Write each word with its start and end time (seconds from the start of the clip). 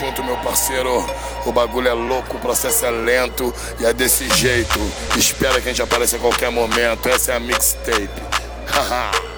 Junto, 0.00 0.24
meu 0.24 0.36
parceiro. 0.38 1.04
O 1.44 1.52
bagulho 1.52 1.88
é 1.88 1.92
louco, 1.92 2.38
o 2.38 2.40
processo 2.40 2.86
é 2.86 2.90
lento 2.90 3.54
e 3.78 3.84
é 3.84 3.92
desse 3.92 4.26
jeito. 4.34 4.78
Espera 5.14 5.60
que 5.60 5.68
a 5.68 5.72
gente 5.72 5.82
apareça 5.82 6.16
a 6.16 6.18
qualquer 6.18 6.50
momento. 6.50 7.06
Essa 7.06 7.32
é 7.32 7.36
a 7.36 7.40
mixtape. 7.40 8.08
Haha. 8.66 9.29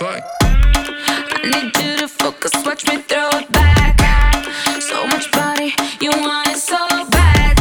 I 0.00 0.20
need 1.44 1.76
you 1.76 1.96
to 1.98 2.08
focus, 2.08 2.52
watch 2.64 2.86
me 2.86 3.02
throw 3.02 3.28
it 3.32 3.50
back. 3.52 3.98
So 4.80 5.06
much 5.06 5.30
body, 5.32 5.74
you 6.00 6.10
want 6.10 6.48
it 6.48 6.58
so 6.58 6.78
bad. 7.10 7.58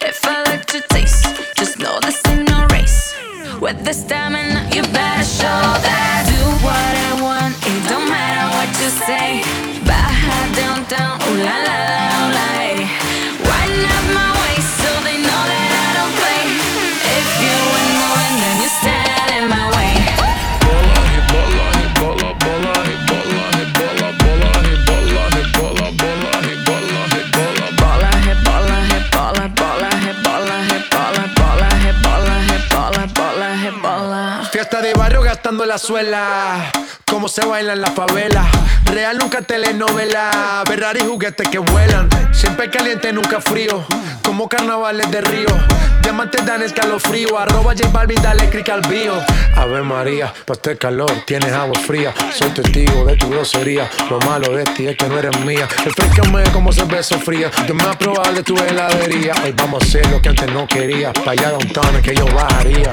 If 0.00 0.24
I 0.24 0.42
like 0.44 0.66
to 0.66 0.80
taste, 0.88 1.26
just 1.56 1.78
know 1.78 1.98
this 2.00 2.20
ain't 2.26 2.48
no 2.48 2.66
race. 2.66 3.14
With 3.60 3.84
the 3.84 3.92
stamina, 3.92 4.61
la 35.72 35.78
suela. 35.78 36.70
Cómo 37.06 37.28
se 37.28 37.46
baila 37.46 37.72
en 37.72 37.80
la 37.80 37.90
favela. 37.92 38.46
Real 38.84 39.16
nunca 39.16 39.40
telenovela. 39.40 40.62
Ferrari 40.66 41.00
juguetes 41.00 41.48
que 41.48 41.58
vuelan. 41.58 42.10
Siempre 42.30 42.68
caliente, 42.68 43.10
nunca 43.10 43.40
frío. 43.40 43.82
Como 44.22 44.50
carnavales 44.50 45.10
de 45.10 45.22
río. 45.22 45.48
Diamantes 46.02 46.44
dan 46.44 46.60
escalofrío. 46.60 47.38
Arroba 47.38 47.72
J 47.72 47.88
Balvin, 47.88 48.20
dale 48.20 48.50
click 48.50 48.68
al 48.68 48.82
bio. 48.82 49.14
Ave 49.56 49.80
María, 49.80 50.30
pa' 50.44 50.52
este 50.52 50.76
calor 50.76 51.10
tienes 51.26 51.52
agua 51.54 51.80
fría. 51.86 52.12
Soy 52.34 52.50
testigo 52.50 53.06
de 53.06 53.16
tu 53.16 53.30
grosería. 53.30 53.88
Lo 54.10 54.18
malo 54.20 54.54
de 54.54 54.64
ti 54.64 54.88
es 54.88 54.96
que 54.98 55.08
no 55.08 55.18
eres 55.18 55.40
mía. 55.40 55.66
Refrescame 55.86 56.42
como 56.52 56.70
cerveza 56.70 57.16
fría. 57.18 57.50
Yo 57.66 57.74
me 57.74 57.82
voy 57.82 57.92
a 57.94 57.98
probar 57.98 58.34
de 58.34 58.42
tu 58.42 58.58
heladería. 58.58 59.32
Hoy 59.42 59.52
vamos 59.52 59.82
a 59.82 59.86
hacer 59.86 60.06
lo 60.10 60.20
que 60.20 60.28
antes 60.28 60.52
no 60.52 60.66
quería. 60.66 61.14
Pa' 61.14 61.30
allá 61.30 61.48
downtown 61.48 61.96
es 61.96 62.02
que 62.02 62.14
yo 62.14 62.26
bajaría. 62.26 62.92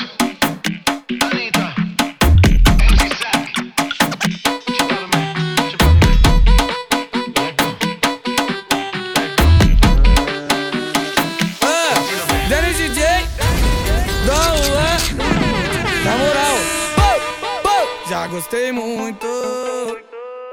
gostei 18.31 18.71
muito. 18.71 19.27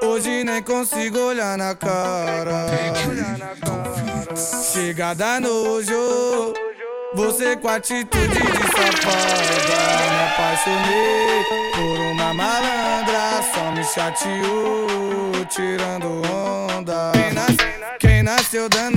Hoje 0.02 0.44
nem 0.44 0.62
consigo 0.62 1.18
olhar 1.18 1.56
na 1.56 1.74
cara. 1.74 2.66
Chega 4.72 5.14
da 5.14 5.40
nojo. 5.40 6.54
Você 7.14 7.56
com 7.56 7.68
atitude 7.68 8.28
de 8.28 8.36
safada 8.36 10.10
Me 10.12 10.24
apaixonei 10.26 11.42
por 11.74 11.98
uma 12.12 12.34
malandra 12.34 13.42
Só 13.54 13.72
me 13.72 13.82
chateou, 13.82 15.44
tirando 15.48 16.20
onda 16.76 17.10
Quem, 17.14 17.32
nas- 17.32 17.56
quem 17.98 18.22
nasceu 18.22 18.68
assim 18.68 18.90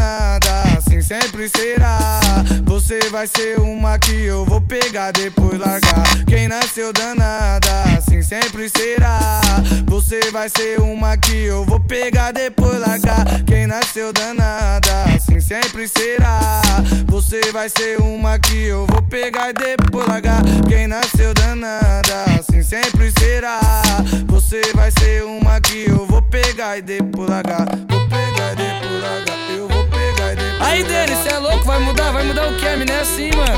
sempre 1.12 1.50
será. 1.50 2.22
Você 2.64 2.98
vai 3.10 3.28
ser 3.28 3.60
uma 3.60 4.00
que 4.00 4.14
eu 4.14 4.46
vou 4.46 4.62
pegar 4.62 5.12
depois 5.12 5.60
largar. 5.60 6.06
Quem 6.26 6.48
nasceu 6.48 6.94
danada, 6.94 7.84
assim 7.98 8.22
sempre 8.22 8.70
será. 8.70 9.42
Você 9.88 10.32
vai 10.32 10.48
ser 10.48 10.80
uma 10.80 11.18
que 11.18 11.36
eu 11.36 11.66
vou 11.66 11.82
pegar 11.82 12.32
depois 12.32 12.80
largar. 12.80 13.26
Quem 13.46 13.68
nasceu 13.68 14.14
danada, 14.14 15.04
assim 15.14 15.42
sempre 15.42 15.86
será. 15.86 16.62
Você 17.08 17.42
vai 17.52 17.68
ser 17.68 18.00
uma 18.00 18.40
que 18.40 18.68
eu 18.68 18.88
vou 18.88 19.02
pegar 19.02 19.50
e 19.50 19.54
depois 19.54 20.08
largar. 20.08 20.42
Quem 20.70 20.88
nasceu 20.88 21.34
danada, 21.34 22.24
assim 22.40 22.64
sempre 22.64 23.12
será. 23.20 23.60
Você 24.28 24.62
vai 24.74 24.90
ser 24.92 25.26
uma 25.26 25.60
que 25.60 25.90
eu 25.90 26.06
vou 26.06 26.22
pegar 26.22 26.78
e 26.78 26.82
depois 26.82 27.30
largar. 27.30 27.68
Vou 27.90 28.00
pegar 28.08 28.54
e 28.54 28.56
depois 28.56 29.02
largar, 29.02 29.58
eu 29.58 29.68
vou 29.68 29.91
Aí, 30.60 30.84
Denis, 30.84 31.18
cê 31.24 31.30
é 31.30 31.38
louco? 31.38 31.64
Vai 31.66 31.80
mudar? 31.80 32.12
Vai 32.12 32.24
mudar 32.24 32.48
o 32.48 32.56
que? 32.58 32.68
A 32.68 32.78
mina 32.78 32.94
é 32.94 33.02
assim, 33.02 33.30
mano. 33.36 33.58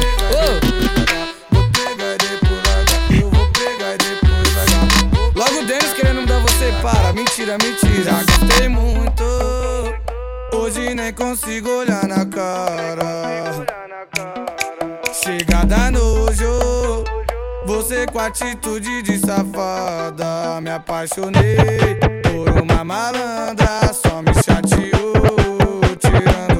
Largar 4.56 4.88
logo 5.36 5.60
o 5.60 5.65
Denis 5.65 5.94
querendo 5.94 6.22
mudar 6.22 6.39
você. 6.39 6.74
Para, 6.82 7.13
mentira, 7.13 7.58
mentira. 7.63 8.03
Já 8.03 8.24
gostei 8.24 8.68
muito, 8.68 9.24
hoje 10.53 10.94
nem 10.94 11.13
consigo 11.13 11.70
olhar 11.70 12.06
na 12.08 12.25
cara. 12.25 13.65
Chega 15.13 15.63
da 15.65 15.89
nojo, 15.89 17.03
você 17.65 18.06
com 18.06 18.20
atitude 18.20 19.01
de 19.03 19.18
safada. 19.18 20.60
Me 20.62 20.72
apaixonei 20.72 21.96
por 22.24 22.62
uma 22.62 22.84
malandra, 22.84 23.94
só 23.94 24.22
me 24.22 24.34
chateou, 24.34 25.96
tirando 26.00 26.52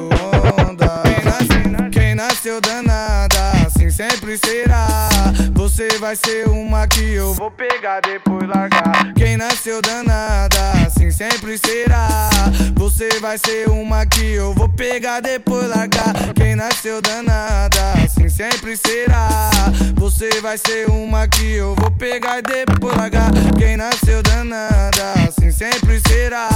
sempre 3.94 4.36
será. 4.36 5.08
Você 5.52 5.86
vai 5.98 6.16
ser 6.16 6.48
uma 6.48 6.86
que 6.88 7.14
eu 7.14 7.32
vou 7.34 7.48
pegar 7.48 8.00
depois 8.00 8.46
largar. 8.48 9.14
Quem 9.14 9.36
nasceu 9.36 9.80
danada, 9.80 10.72
assim 10.84 11.12
sempre 11.12 11.56
será. 11.56 12.28
Você 12.74 13.20
vai 13.20 13.38
ser 13.38 13.68
uma 13.68 14.04
que 14.04 14.34
eu 14.34 14.52
vou 14.52 14.68
pegar 14.68 15.20
depois 15.20 15.68
largar. 15.68 16.12
Quem 16.34 16.56
nasceu 16.56 17.00
danada, 17.00 17.92
assim 18.04 18.28
sempre 18.28 18.76
será. 18.76 19.50
Você 19.94 20.40
vai 20.40 20.58
ser 20.58 20.90
uma 20.90 21.28
que 21.28 21.54
eu 21.54 21.76
vou 21.76 21.90
pegar 21.92 22.42
depois 22.42 22.96
largar. 22.96 23.30
Quem 23.56 23.76
nasceu 23.76 24.20
danada, 24.24 25.12
assim 25.28 25.52
sempre 25.52 26.00
será. 26.08 26.48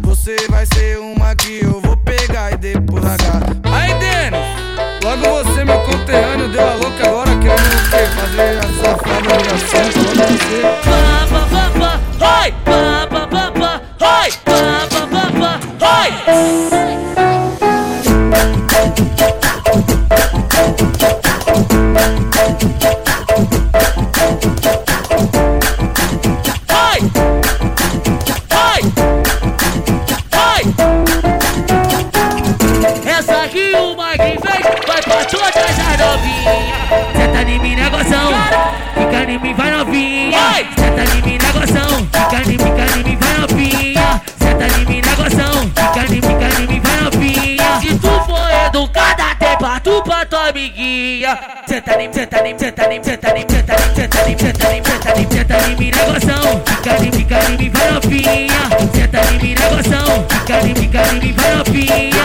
Você 0.00 0.34
vai 0.48 0.64
ser 0.64 0.98
uma 0.98 1.36
que 1.36 1.60
eu 1.62 1.78
vou 1.82 1.96
pegar 1.98 2.52
e 2.52 2.56
depois 2.56 3.04
largar. 3.04 3.42
Aí, 3.64 3.92
Denis, 3.98 4.69
Logo 5.02 5.44
você, 5.44 5.64
meu 5.64 5.80
conterrâneo, 5.80 6.48
deu 6.48 6.62
a 6.62 6.74
louca 6.74 7.06
agora 7.06 7.30
querendo 7.38 7.74
o 7.74 7.90
quê? 7.90 8.04
Fazer 8.14 8.58
a 8.58 8.62
safada 8.82 9.36
ligação, 9.36 9.84
falando 9.92 10.38
você. 10.38 10.60
Pá, 10.84 11.26
pá, 11.30 11.42
pá, 11.50 11.70
pá, 11.80 11.90
ai! 12.28 12.52
Pá, 12.64 13.08
pá, 13.08 13.22
pá, 13.26 13.52
pá, 13.60 13.90
ai! 14.20 14.30
Pá! 16.12 16.40
Thank 22.40 23.08
you. 23.08 23.19
todas 35.30 35.78
as 35.78 35.98
novinhas. 35.98 36.80
Senta 37.16 37.42
em 37.42 37.58
mim 37.60 37.76
na 37.76 37.84
fica 37.90 39.30
em 39.30 39.38
mim, 39.38 39.54
vai 39.54 39.70
novinha. 39.70 40.38
Senta 40.76 41.16
em 41.16 41.22
mim 41.22 41.38
na 41.38 41.50
fica 41.52 42.36
em 42.36 42.46
mim, 42.46 42.58
fica 42.58 42.98
em 42.98 43.04
mim, 43.04 43.16
vai 43.16 43.34
novinha. 43.38 44.22
Senta 44.38 44.66
em 44.66 44.86
mim 44.86 45.00
na 45.00 45.12
fica 45.16 46.00
em 46.00 46.10
mim, 46.10 46.20
fica 46.20 46.60
em 46.60 46.66
mim, 46.66 46.80
vai 46.80 46.96
novinha. 47.02 47.80
Se 47.80 47.98
tu 47.98 48.10
for 48.26 48.50
educada, 48.66 49.24
até 49.32 49.56
pra 49.56 49.80
tu 49.80 50.02
pra 50.02 50.26
tua 50.26 50.48
amiguinha. 50.48 51.38
Senta 51.66 51.94
em 51.94 52.08
mim, 52.08 52.12
senta 52.12 52.38
em 52.38 52.52
mim, 52.52 52.58
senta 52.58 52.84
em 52.84 52.88
mim, 52.88 53.04
senta 53.04 53.30
em 53.30 53.34
mim, 53.34 53.46
senta 53.48 53.74
em 53.74 53.78
mim, 53.78 53.94
senta 53.94 54.18
em 54.18 54.26
mim, 54.26 54.38
senta 54.38 54.76
em. 54.76 54.80
Fica 56.80 56.96
em 56.96 57.00
mim, 57.00 57.12
fica 57.12 57.50
em 57.50 57.56
mim, 57.56 57.70
vai 57.70 57.92
novinha. 57.92 58.60
Senta 58.94 59.18
em 59.32 59.38
mim 59.38 59.54
na 59.54 59.68
fica 60.28 60.60
em 60.60 60.64
mim, 60.64 60.74
fica 60.74 61.14
em 61.14 61.20
mim, 61.20 61.32
vai 61.32 61.54
novinha. 61.56 62.19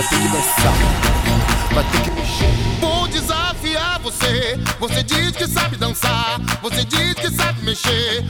vai 0.00 0.08
ter 0.08 0.18
que 0.18 0.28
dançar, 0.28 1.74
vai 1.74 1.84
ter 1.84 2.02
que 2.02 2.10
mexer. 2.12 2.80
Vou 2.80 3.06
desafiar 3.08 4.00
você. 4.00 4.58
Você 4.78 5.02
diz 5.02 5.32
que 5.32 5.46
sabe 5.46 5.76
dançar, 5.76 6.40
você 6.62 6.84
diz 6.84 7.14
que 7.14 7.30
sabe 7.30 7.62
mexer. 7.62 8.24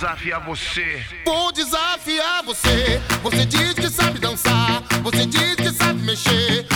desafiar 0.00 0.40
você. 0.40 1.04
Vou 1.26 1.52
desafiar 1.52 2.42
você. 2.42 2.98
Você 3.22 3.44
diz 3.44 3.74
que 3.74 3.90
sabe 3.90 4.18
dançar. 4.18 4.82
Você 5.02 5.26
diz 5.26 5.56
que 5.56 5.70
sabe 5.72 6.00
mexer. 6.00 6.66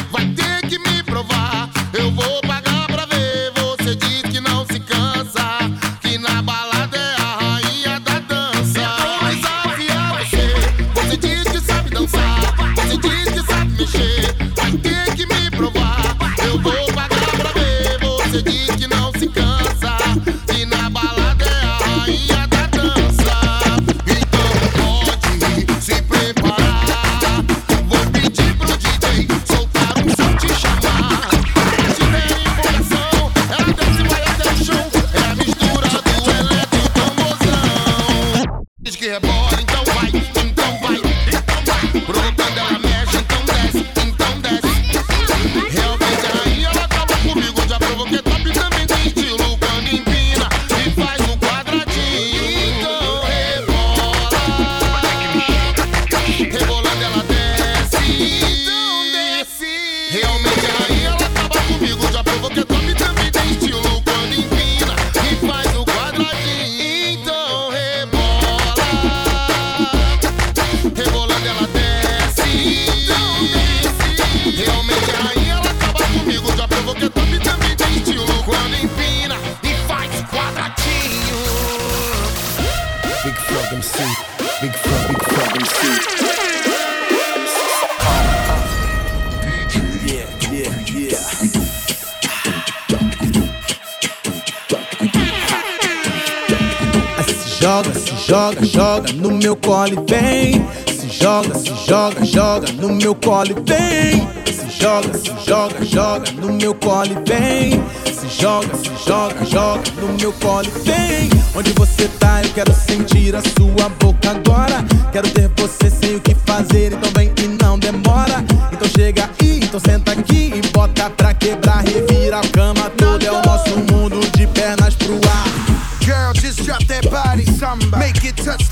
no 99.24 99.30
meu 99.30 99.56
colo 99.56 99.88
e 99.88 100.10
vem. 100.10 100.68
Se 100.86 101.08
joga, 101.08 101.54
se 101.54 101.72
joga, 101.86 102.24
joga 102.24 102.72
no 102.72 102.92
meu 102.92 103.14
colo 103.14 103.48
e 103.50 103.70
vem. 103.70 104.28
Se 104.44 104.82
joga, 104.82 105.14
se 105.16 105.32
joga, 105.46 105.84
joga 105.84 106.30
no 106.32 106.52
meu 106.52 106.74
colo 106.74 107.06
e 107.06 107.30
vem. 107.30 107.82
Se 108.04 108.28
joga, 108.42 108.68
se 108.76 108.90
joga, 109.06 109.44
joga 109.46 109.82
no 109.98 110.12
meu 110.20 110.32
colo 110.34 110.66
e 110.66 110.78
vem. 110.80 111.30
Onde 111.56 111.72
você 111.72 112.06
tá, 112.20 112.42
eu 112.42 112.50
quero 112.52 112.74
sentir 112.74 113.34
a 113.34 113.40
sua 113.40 113.88
boca 113.98 114.30
agora. 114.30 114.84
Quero 115.10 115.30
ter 115.30 115.50
você 115.56 115.88
sem 115.88 116.16
o 116.16 116.20
que 116.20 116.34
fazer 116.46 116.83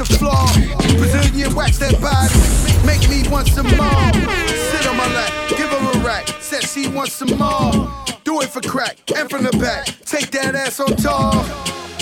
the 0.08 0.18
floor. 0.18 0.46
Brazilian 0.98 1.54
wax 1.54 1.78
that 1.78 2.00
body, 2.00 2.34
make 2.86 3.08
me 3.08 3.28
want 3.30 3.48
some 3.48 3.66
more. 3.66 4.10
Sit 4.70 4.86
on 4.86 4.96
my 4.96 5.06
lap, 5.14 5.32
give 5.50 5.70
her 5.70 6.00
a 6.00 6.04
rack, 6.04 6.26
said 6.40 6.62
she 6.64 6.88
wants 6.88 7.12
some 7.12 7.36
more. 7.38 7.88
Do 8.24 8.40
it 8.40 8.48
for 8.48 8.60
crack, 8.60 8.98
and 9.16 9.28
from 9.30 9.44
the 9.44 9.56
back, 9.58 9.86
take 10.04 10.30
that 10.32 10.54
ass 10.54 10.80
on 10.80 10.96
tall. 10.96 11.44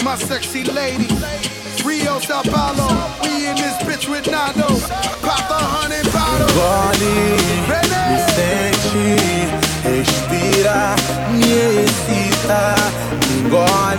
My 0.05 0.17
sexy 0.17 0.65
lady, 0.65 1.09
Rio 1.85 2.19
Sao 2.21 2.43
Paulo, 2.43 2.89
we 3.23 3.47
in 3.49 3.57
this 3.57 3.77
bitch 3.85 4.09
with 4.09 4.27
Nano. 4.31 4.69
Pop 5.21 5.51
a 5.51 5.61
hundred 5.61 6.07
bottles. 6.13 6.53
Body, 6.57 7.51
me 8.95 9.17
respira, 9.85 10.97
me 11.33 11.85
excita, 11.85 12.75
engole, 13.37 13.97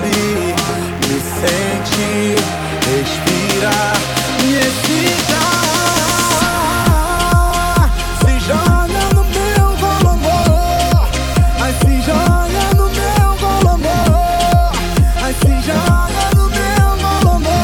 me 1.08 1.18
sente. 1.38 2.81
Respira, 2.92 3.72
me 4.42 4.58
excita. 4.58 5.42
Se 8.20 8.34
joga 8.48 9.02
no 9.14 9.24
meu 9.24 9.68
colombo, 9.80 10.38
ai 11.62 11.74
se 11.74 11.94
joga 12.02 12.64
no 12.76 12.86
meu 12.90 13.30
colombo, 13.40 13.96
ai 15.24 15.34
se 15.34 15.54
joga 15.66 16.24
no 16.36 16.46
meu 16.50 16.90
colombo. 17.00 17.56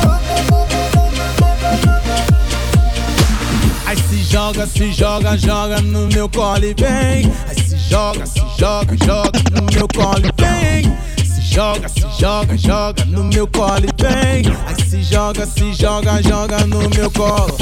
Ai 3.86 3.98
se 3.98 4.18
joga, 4.24 4.66
se 4.66 4.92
joga, 4.94 5.38
joga 5.38 5.82
no 5.82 6.08
meu 6.08 6.30
colo 6.30 6.64
e 6.64 6.74
vem. 6.74 7.34
Ai 7.48 7.56
se 7.56 7.78
joga, 7.90 8.26
se 8.26 8.42
joga, 8.58 8.96
joga 9.06 9.40
no 9.52 9.64
meu 9.74 9.88
colo 9.94 10.26
e 10.26 10.32
vem. 10.42 11.07
Joga, 11.58 11.90
se 11.90 12.02
joga, 12.20 12.56
joga 12.56 13.06
no 13.06 13.24
meu 13.24 13.48
colo 13.48 13.82
e 13.82 14.04
vem. 14.04 14.44
Ai 14.68 14.76
se 14.88 15.02
joga, 15.02 15.44
se 15.48 15.74
joga, 15.74 16.22
joga 16.22 16.60
no 16.68 16.88
meu 16.88 17.10
colo. 17.10 17.58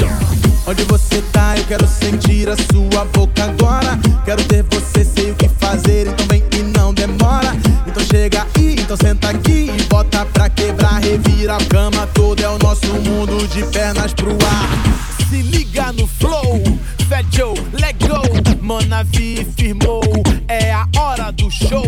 Onde 0.66 0.82
você 0.84 1.22
tá, 1.32 1.56
eu 1.56 1.64
quero 1.64 1.88
sentir 1.88 2.46
a 2.46 2.56
sua 2.56 3.06
boca 3.06 3.44
agora. 3.44 3.98
Quero 4.26 4.44
ter 4.44 4.62
você, 4.64 5.02
sei 5.02 5.30
o 5.30 5.34
que 5.34 5.48
fazer, 5.48 6.08
então 6.08 6.26
vem 6.26 6.44
e 6.58 6.62
não 6.78 6.92
demora. 6.92 7.56
Então 7.86 8.04
chega 8.04 8.46
aí, 8.54 8.76
então 8.78 8.98
senta 8.98 9.30
aqui 9.30 9.70
e 9.74 9.82
bota 9.84 10.26
pra 10.26 10.50
quebrar, 10.50 11.00
revira 11.00 11.56
a 11.56 11.64
cama 11.64 12.06
toda. 12.08 12.42
É 12.42 12.48
o 12.50 12.58
nosso 12.58 12.92
mundo 12.92 13.48
de 13.48 13.64
pernas 13.64 14.12
pro 14.12 14.32
ar. 14.32 15.05
Se 15.28 15.42
liga 15.42 15.92
no 15.92 16.06
flow, 16.06 16.62
Fat 17.08 17.24
Joe, 17.30 17.54
let 17.80 17.96
go. 17.98 18.22
Manavi 18.60 19.44
firmou, 19.56 20.02
é 20.46 20.72
a 20.72 20.86
hora 20.98 21.30
do 21.32 21.50
show. 21.50 21.84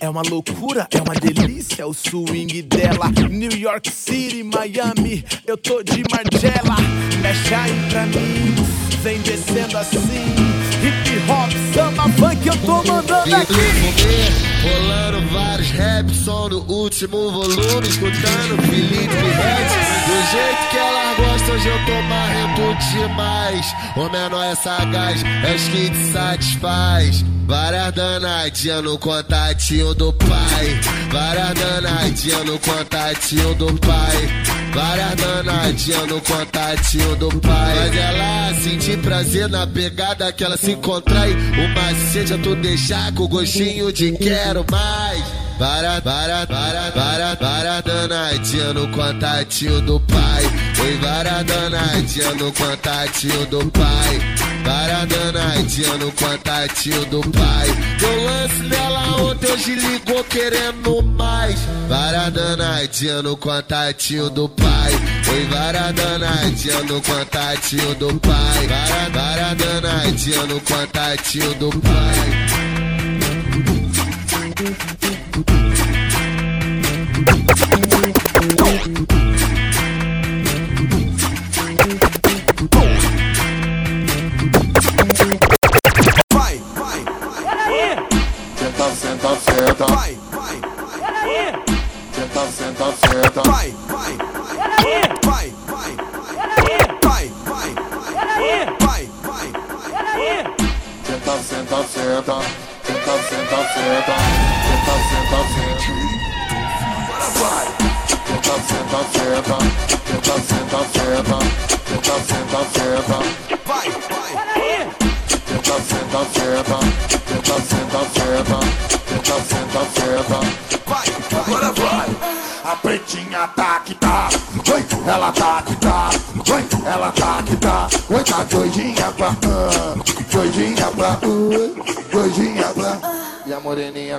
É 0.00 0.08
uma 0.08 0.22
loucura, 0.22 0.86
é 0.90 1.00
uma 1.00 1.14
delícia 1.14 1.86
o 1.86 1.94
swing 1.94 2.62
dela. 2.62 3.10
New 3.30 3.52
York 3.52 3.90
City, 3.90 4.42
Miami, 4.42 5.24
eu 5.46 5.56
tô 5.56 5.82
de 5.82 6.02
Margiela. 6.10 6.76
Mexe 7.22 7.54
aí 7.54 7.72
pra 7.90 8.06
mim, 8.06 8.54
vem 9.02 9.20
descendo 9.20 9.78
assim. 9.78 10.55
Hip 10.86 11.28
hop, 11.28 11.50
samba, 11.74 12.04
funk, 12.10 12.46
eu 12.46 12.56
tô 12.58 12.76
mandando 12.84 13.34
aqui. 13.34 13.54
Rolando 14.62 15.28
vários 15.32 15.70
raps, 15.72 16.16
som 16.24 16.48
no 16.48 16.60
último 16.72 17.32
volume, 17.32 17.88
escutando 17.88 18.62
Felipe 18.62 19.16
Red. 19.16 19.66
Do 20.06 20.16
jeito 20.30 20.70
que 20.70 20.76
elas 20.76 21.16
gostam, 21.16 21.54
hoje 21.56 21.68
eu 21.68 21.86
tô 21.86 22.02
marrento 22.02 22.76
demais. 22.92 23.66
O 23.96 24.08
menor 24.08 24.44
é 24.44 24.54
sagaz, 24.54 25.24
é 25.24 25.54
os 25.56 25.62
que 25.62 25.90
te 25.90 26.12
satisfaz. 26.12 27.24
Várias 27.46 27.92
danadinhas 27.92 28.82
no 28.82 28.98
contatinho 28.98 29.94
do 29.94 30.12
pai. 30.12 30.80
Várias 31.12 31.54
danadinhas 31.54 32.44
no 32.44 32.58
contatinho 32.58 33.54
do 33.54 33.72
pai. 33.78 34.44
Várias 34.74 35.14
danadinhas 35.14 36.06
no 36.08 36.20
contatinho 36.20 37.16
do 37.16 37.28
pai. 37.40 37.74
Mas 37.76 37.96
ela 37.96 38.54
sentir 38.54 38.98
prazer 38.98 39.48
na 39.48 39.64
pegada 39.64 40.32
que 40.32 40.42
ela 40.42 40.56
se 40.56 40.74
contrai. 40.76 41.32
O 41.32 41.68
macete 41.74 42.32
é 42.32 42.38
tu 42.38 42.54
deixar 42.56 43.12
com 43.14 43.26
gostinho 43.26 43.92
de 43.92 44.12
quero 44.12 44.64
mais. 44.70 45.22
Para, 45.58 46.02
para, 46.02 46.46
para, 46.46 46.92
para, 46.92 47.36
para 47.36 47.80
danadinha 47.80 48.74
no 48.74 48.88
contatinho 48.88 49.80
do 49.80 49.98
pai. 50.00 50.44
Oi, 50.80 50.98
para 50.98 51.42
danadinha 51.42 52.34
no 52.34 52.52
contatinho 52.52 53.46
do 53.46 53.70
pai. 53.70 54.20
Para 54.62 55.06
danadinha 55.06 55.94
no 55.94 56.12
contatinho 56.12 57.06
do 57.06 57.20
pai. 57.30 57.66
Deu 57.98 58.24
lance 58.24 58.62
nela 58.64 59.22
ontem, 59.22 59.50
hoje 59.50 59.74
ligou 59.76 60.22
querendo 60.24 61.02
mais. 61.02 61.58
Para 61.88 62.28
danadinha 62.28 63.22
no 63.22 63.34
contatinho 63.34 64.28
do 64.28 64.50
pai. 64.50 64.92
Foi 65.26 65.44
varadanatinha 65.46 66.82
no 66.84 67.02
tio 67.60 67.94
do 67.96 68.14
pai. 68.20 68.66
Varadanatinha 69.12 70.46
no 70.46 70.60
tio 71.24 71.54
do 71.54 71.70
pai. 71.80 72.66
senta, 88.96 89.36
senta. 89.36 89.86
Vai. 89.86 90.15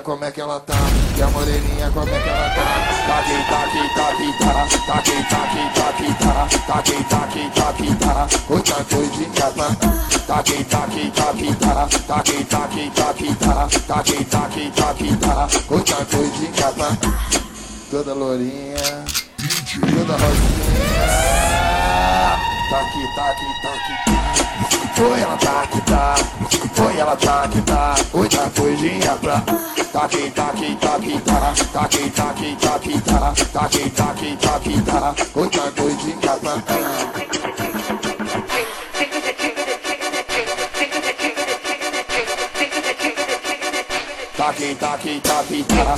como 0.08 0.24
é 0.24 0.32
que 0.32 0.40
ela 0.40 0.58
tá? 0.62 0.74
E 1.18 1.22
a 1.22 1.28
moreninha, 1.28 1.92
como 1.92 2.08
é 2.08 2.20
que 2.22 2.30
ela 2.30 2.50
tá? 2.52 2.64
Tá 3.08 3.20
aqui, 3.20 3.44
tá 3.50 3.64
aqui, 3.64 3.84
tá 3.94 4.08
aqui, 4.08 4.32
tá. 4.40 4.54
Tá 4.88 4.94
aqui, 5.00 5.24
tá 5.28 5.44
aqui, 5.44 5.64
tá 5.76 5.90
aqui, 5.90 6.08
tá. 6.16 6.48
Tá 6.66 6.80
aqui, 6.80 7.04
tá 7.04 7.18
aqui, 7.18 7.52
tá 7.54 7.70
aqui, 7.70 7.96
tá. 7.98 8.28
O 8.48 8.60
tanto 8.62 9.06
de. 9.12 9.26
Tá 10.26 10.36
aqui, 10.40 10.64
tá 10.64 10.84
aqui, 10.86 11.12
tá 11.12 11.30
aqui, 11.30 11.56
tá. 11.56 11.90
Tá 12.08 12.16
aqui, 12.16 12.46
tá 12.46 12.64
aqui, 12.64 12.92
tá 12.96 13.10
aqui, 13.10 13.36
tá. 13.36 13.68
Tá 13.86 13.96
aqui, 14.00 14.24
tá 14.24 14.46
aqui, 14.46 14.72
tá 14.72 14.90
aqui, 14.92 15.18
tá. 15.18 15.48
O 15.68 15.80
tanto 15.82 16.18
de. 16.18 16.48
Toda 17.92 18.14
lourinha. 18.14 19.06
Toda 19.94 20.14
rosinha. 20.14 21.08
Tá 22.70 22.80
aqui, 22.80 23.04
tá 23.14 23.30
aqui, 23.30 23.62
tá 23.62 23.70
aqui. 23.74 24.28
Foi 24.96 25.20
ela 25.20 25.38
tá 25.38 25.68
que 25.68 25.82
tá, 25.82 26.16
foi 26.74 26.98
ela 26.98 27.16
tá 27.16 27.48
que 27.48 27.62
tá, 27.62 27.96
hoje 28.14 28.40
a 28.40 28.50
coisinha 28.50 29.16
pra. 29.22 29.44
taki 29.98 30.30
taki 30.30 30.76
taki 30.76 31.20
tara 31.26 31.52
taki 31.74 32.10
taki 32.12 32.56
taki 32.62 33.00
tara 33.02 33.34
taki 33.54 33.90
taki 33.90 34.36
taki 34.38 34.76
tara 34.86 35.10
kota 35.34 35.72
koi 35.78 35.94
ji 36.02 36.12
kata 36.22 36.54
taki 44.38 44.70
taki 44.76 45.20
taki 45.20 45.64
tara 45.64 45.96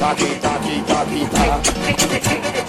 taki 0.00 0.30
taki 0.42 0.74
taki 0.90 1.22
tara 1.36 2.61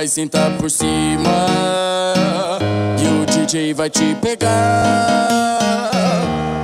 vai 0.00 0.08
sentar 0.08 0.50
por 0.52 0.70
cima 0.70 1.46
e 2.98 3.06
o 3.06 3.26
DJ 3.26 3.74
vai 3.74 3.90
te 3.90 4.14
pegar. 4.14 5.28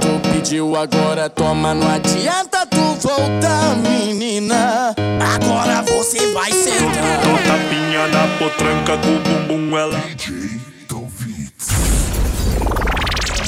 Tu 0.00 0.08
pediu 0.30 0.74
agora, 0.74 1.28
toma, 1.28 1.74
não 1.74 1.86
adianta 1.86 2.64
tu 2.64 2.80
voltar, 3.06 3.76
menina. 3.76 4.94
Agora 5.34 5.82
você 5.82 6.32
vai 6.32 6.50
sentar. 6.50 7.20
Dou 7.24 7.36
tapinha 7.36 8.08
na 8.08 8.26
potranca 8.38 8.96
com 8.96 9.16
o 9.16 9.20
bumbum, 9.20 9.76
ela. 9.76 9.98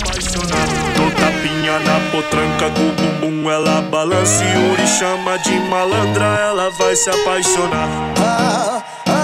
Apaixonada. 0.02 0.72
Dou 0.96 1.10
tapinha 1.12 1.78
na 1.78 1.98
potranca 2.10 2.70
com 2.72 2.88
o 2.88 2.92
bumbum, 2.92 3.50
ela 3.50 3.80
balança 3.80 4.44
e 4.44 4.70
Uri 4.70 4.86
chama 4.86 5.38
de 5.38 5.58
malandra, 5.60 6.26
ela 6.26 6.68
vai 6.72 6.94
se 6.94 7.08
apaixonar. 7.08 7.88
Ah, 8.20 8.82
ah, 9.06 9.17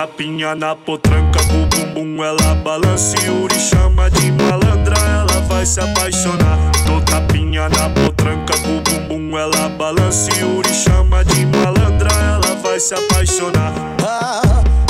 tapinha 0.00 0.54
na 0.54 0.74
potranca 0.74 1.40
o 1.52 1.66
bumbum 1.66 2.24
ela 2.24 2.54
balança 2.56 3.16
e 3.24 3.30
Uri 3.30 3.54
chama 3.54 4.10
de 4.10 4.32
malandra, 4.32 4.96
ela 4.96 5.40
vai 5.48 5.66
se 5.66 5.80
apaixonar. 5.80 6.58
Tô 6.86 7.00
tapinha 7.02 7.29
na 7.58 7.90
potranca 7.90 8.56
com 8.58 8.80
bumbum, 8.82 9.36
ela 9.36 9.68
balança 9.70 10.30
e 10.38 10.44
Uri 10.44 10.72
chama 10.72 11.24
de 11.24 11.46
malandra, 11.46 12.10
ela 12.12 12.54
vai 12.62 12.78
se 12.78 12.94
apaixonar. 12.94 13.72
Agora 13.98 14.89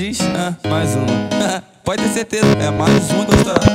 Martins? 0.00 0.18
Ah, 0.34 0.54
mais 0.66 0.96
um. 0.96 1.04
Pode 1.84 2.02
ter 2.02 2.08
certeza, 2.08 2.46
é 2.58 2.70
mais 2.70 3.10
um 3.10 3.24
do 3.24 3.34
estourado. 3.34 3.70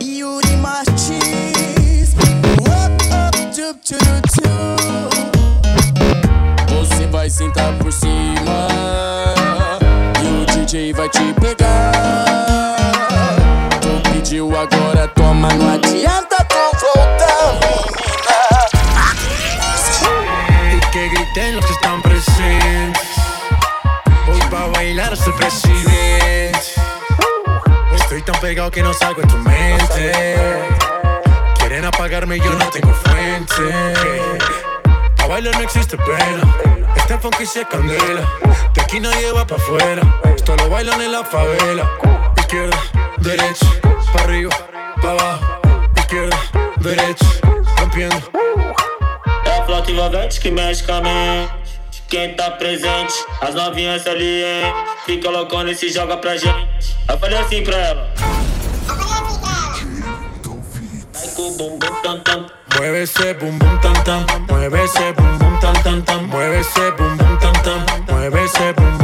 Yuri 0.00 0.56
Martins, 0.56 2.14
up, 2.60 3.04
up. 3.12 3.36
Você 6.70 7.06
vai 7.08 7.28
sentar 7.28 7.74
por 7.74 7.92
cima 7.92 8.68
e 10.22 10.42
o 10.42 10.46
DJ 10.46 10.94
vai 10.94 11.08
te 11.10 11.34
pegar. 11.34 12.86
Tu 13.82 14.10
pediu 14.10 14.48
agora, 14.56 15.06
toma, 15.08 15.52
não 15.52 15.74
adianta 15.74 16.36
tu 16.48 16.56
voltar, 16.80 17.60
Y 20.72 20.80
que 20.92 21.08
griten 21.10 21.56
los 21.56 21.67
el 25.12 25.34
presidente. 25.34 26.58
Estoy 27.94 28.20
tan 28.22 28.38
pegado 28.40 28.70
que 28.70 28.82
no 28.82 28.92
salgo 28.92 29.22
en 29.22 29.28
tu 29.28 29.38
mente. 29.38 30.36
Quieren 31.58 31.86
apagarme, 31.86 32.38
yo 32.38 32.52
no 32.52 32.68
tengo 32.68 32.92
fuente. 32.92 34.38
A 35.18 35.26
bailar 35.26 35.56
no 35.56 35.62
existe 35.62 35.96
pena. 35.96 36.54
Este 36.94 37.16
funky 37.18 37.46
se 37.46 37.64
candela. 37.64 38.28
De 38.74 38.82
aquí 38.82 39.00
nadie 39.00 39.32
va 39.32 39.46
pa' 39.46 39.56
afuera. 39.56 40.02
Esto 40.36 40.56
lo 40.56 40.68
bailan 40.68 41.00
en 41.00 41.12
la 41.12 41.24
favela. 41.24 41.90
Izquierda, 42.36 42.76
derecha, 43.18 43.66
pa' 44.12 44.22
arriba, 44.24 44.54
pa' 45.00 45.10
abajo. 45.12 45.60
Izquierda, 45.96 46.36
derecha, 46.80 47.26
rompiendo. 47.78 48.30
É 49.46 50.26
a 50.26 50.28
que 50.28 50.50
mexe 50.50 50.82
com 50.84 50.92
a. 50.92 51.57
Quem 52.08 52.34
tá 52.34 52.50
presente, 52.52 53.12
as 53.42 53.54
novinhas 53.54 54.06
ali, 54.06 54.42
hein? 54.42 54.72
Fica 55.04 55.28
loucona 55.28 55.72
e 55.72 55.74
se 55.74 55.90
joga 55.90 56.16
pra 56.16 56.38
gente. 56.38 56.96
Eu 57.06 57.18
falei 57.18 57.36
assim 57.38 57.62
pra 57.62 57.76
ela. 57.76 58.14
Mueve 62.74 63.02
ese 63.02 63.34
bum 63.34 63.58
bum 63.58 63.78
tam 63.78 63.92
tam, 64.04 64.26
mueve 64.48 64.84
ese 64.84 65.12
bum 65.12 65.38
bum 65.38 65.58
tam 65.60 65.72
tam 65.82 66.00
tam, 66.02 66.22
mueve 66.28 66.60
ese 66.60 66.90
bum 66.92 67.16
bum 67.16 67.36
tam 67.36 67.52
tam, 67.52 67.84
mueve 68.08 68.44
ese 68.44 68.72
bum 68.72 68.97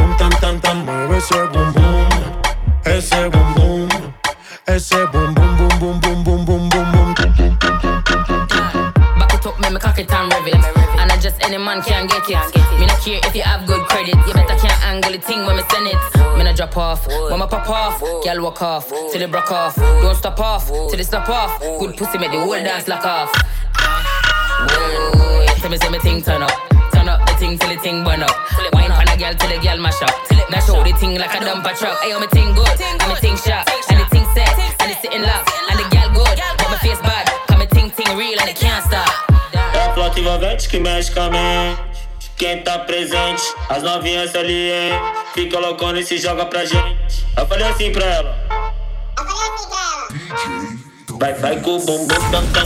man 11.75 11.83
can 11.83 12.07
get 12.07 12.23
it. 12.29 12.79
Me 12.79 12.85
not 12.85 12.99
care 13.01 13.19
if 13.23 13.35
you 13.35 13.41
have 13.41 13.65
good 13.67 13.81
credit. 13.87 14.15
You 14.27 14.33
better 14.33 14.55
can't 14.55 14.83
angle 14.83 15.11
the 15.11 15.19
thing 15.19 15.45
when 15.45 15.55
me 15.57 15.63
send 15.69 15.87
it. 15.87 15.97
Me 16.37 16.43
not 16.43 16.55
drop 16.55 16.77
off, 16.77 17.07
when 17.07 17.39
me 17.39 17.47
pop 17.47 17.69
off. 17.69 17.99
Girl 18.23 18.41
walk 18.43 18.61
off, 18.61 18.87
till 18.89 19.21
it 19.21 19.31
broke 19.31 19.51
off. 19.51 19.75
Don't 19.75 20.15
stop 20.15 20.39
off, 20.39 20.67
till 20.67 20.99
it 20.99 21.05
stop 21.05 21.29
off. 21.29 21.59
Good 21.59 21.97
pussy 21.97 22.17
make 22.17 22.31
the 22.31 22.39
whole 22.39 22.51
dance 22.53 22.87
lock 22.87 23.05
off. 23.05 23.31
Whoa, 24.71 25.45
tell 25.57 25.69
me 25.69 25.77
say 25.77 25.89
me 25.89 25.99
thing 25.99 26.21
turn 26.21 26.41
up. 26.41 26.51
Turn 26.93 27.09
up 27.09 27.25
the 27.27 27.33
thing 27.35 27.57
till 27.57 27.69
the 27.69 27.79
thing 27.81 28.03
burn 28.03 28.23
up. 28.23 28.35
Wine 28.73 28.91
pan 28.91 29.09
a 29.09 29.17
girl 29.17 29.33
till 29.33 29.49
the 29.49 29.59
girl 29.59 29.77
mash 29.79 30.01
up. 30.01 30.15
Now 30.49 30.59
show 30.59 30.83
the 30.83 30.93
thing 30.93 31.17
like 31.17 31.33
a 31.33 31.43
dumper 31.43 31.77
truck. 31.77 31.99
Ayo, 31.99 32.19
me 32.21 32.27
thing 32.27 32.53
good, 32.55 32.79
and 32.79 33.09
me 33.09 33.15
thing 33.19 33.35
sharp, 33.37 33.67
and 33.89 33.99
the 33.99 34.05
thing 34.05 34.25
set, 34.33 34.47
and 34.79 34.91
it's 34.91 35.01
sitting 35.01 35.21
lock, 35.21 35.47
and 35.69 35.79
the 35.79 35.83
girl 35.91 36.09
good, 36.13 36.39
but 36.57 36.69
my 36.69 36.77
face 36.77 37.01
bad, 37.01 37.27
cause 37.47 37.57
me 37.57 37.65
thing 37.67 37.89
thing 37.89 38.17
real 38.17 38.39
and 38.39 38.49
it 38.49 38.55
can't 38.55 38.83
stop. 38.85 39.34
A 40.15 40.17
flauta 40.17 40.19
envolvente 40.19 40.69
que 40.69 40.79
mexe 40.79 41.11
com 41.11 41.19
a 41.19 41.29
mente. 41.29 41.81
Quem 42.37 42.63
tá 42.63 42.79
presente, 42.79 43.43
as 43.69 43.83
novinhas 43.83 44.33
ali, 44.33 44.71
hein? 44.71 44.93
Fica 45.33 45.59
loucona 45.59 45.99
e 45.99 46.05
se 46.05 46.17
joga 46.17 46.45
pra 46.45 46.63
gente. 46.63 47.25
Eu 47.35 47.45
falei 47.45 47.67
assim 47.67 47.91
pra 47.91 48.05
ela. 48.05 48.35
Vai, 51.19 51.33
vai 51.33 51.59
com 51.59 51.75
o 51.75 51.79
bumbum 51.79 52.07
tam 52.31 52.47
tam. 52.47 52.65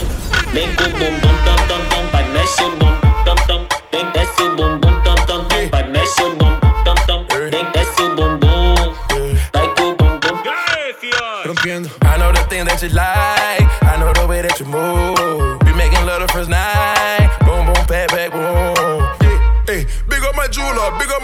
Vem 0.53 0.75
com 0.75 0.83
o 0.83 0.89
bumbum 0.89 1.43
tam 1.43 1.67
tam 1.67 1.85
tam. 1.89 2.07
Vai, 2.12 2.23
mexe 2.29 2.63
o 2.63 2.69
bumbum 2.71 3.23
tam 3.25 3.35
tam. 3.47 3.67
Vem, 3.91 4.12
desce 4.12 4.41
o 4.43 4.55
bumbum 4.55 5.01
tam 5.01 5.15
tam 5.25 5.45
tam. 5.45 5.69
Vai, 5.71 5.83
mexe 5.89 6.21
o 6.21 6.35
bumbum 6.35 6.83
tam 6.83 6.95
tam. 7.07 7.25
Vem, 7.49 7.71
desce 7.71 8.01
o 8.01 8.15
bumbum. 8.15 8.95
Vai 9.53 9.75
com 9.75 9.83
o 9.83 9.95
bumbum. 9.95 10.43
Rompiendo. 11.45 11.89
I 12.03 12.17
know 12.19 12.31
the 12.31 12.43
thing 12.47 12.65
that 12.65 12.83
you 12.83 12.89
like. 12.89 13.67
I 13.81 13.97
know 13.97 14.13
the 14.13 14.27
way 14.27 14.43
that 14.43 14.59
you 14.59 14.67
move. 14.67 15.18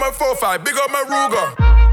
My 0.06 0.12
4-5, 0.12 0.64
big 0.64 0.74
up 0.78 0.90
my 0.90 1.02
Ruger. 1.02 1.46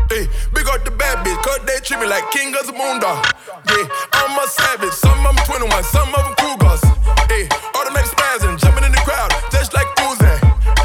Hey, 0.10 0.28
big 0.54 0.68
up 0.70 0.86
the 0.86 0.92
bad 0.92 1.26
bitch, 1.26 1.42
cause 1.42 1.60
they 1.66 1.80
treat 1.82 2.00
me 2.00 2.06
like 2.06 2.30
king 2.30 2.54
of 2.54 2.68
the 2.68 2.74
moondog. 2.74 3.26
Yeah, 3.66 3.90
I'm 4.14 4.38
a 4.38 4.46
savage, 4.48 4.94
some 4.94 5.18
of 5.26 5.34
them 5.36 5.46
21, 5.46 5.84
some 5.84 6.14
of 6.14 6.22
them 6.22 6.36
Cougars. 6.38 6.84
Hey, 7.26 7.50
automatic 7.74 8.12
spazzing, 8.14 8.60
jumping 8.62 8.86
in 8.86 8.92
the 8.92 9.02
crowd, 9.02 9.34
just 9.50 9.74
like 9.74 9.88
Uzi. 10.06 10.30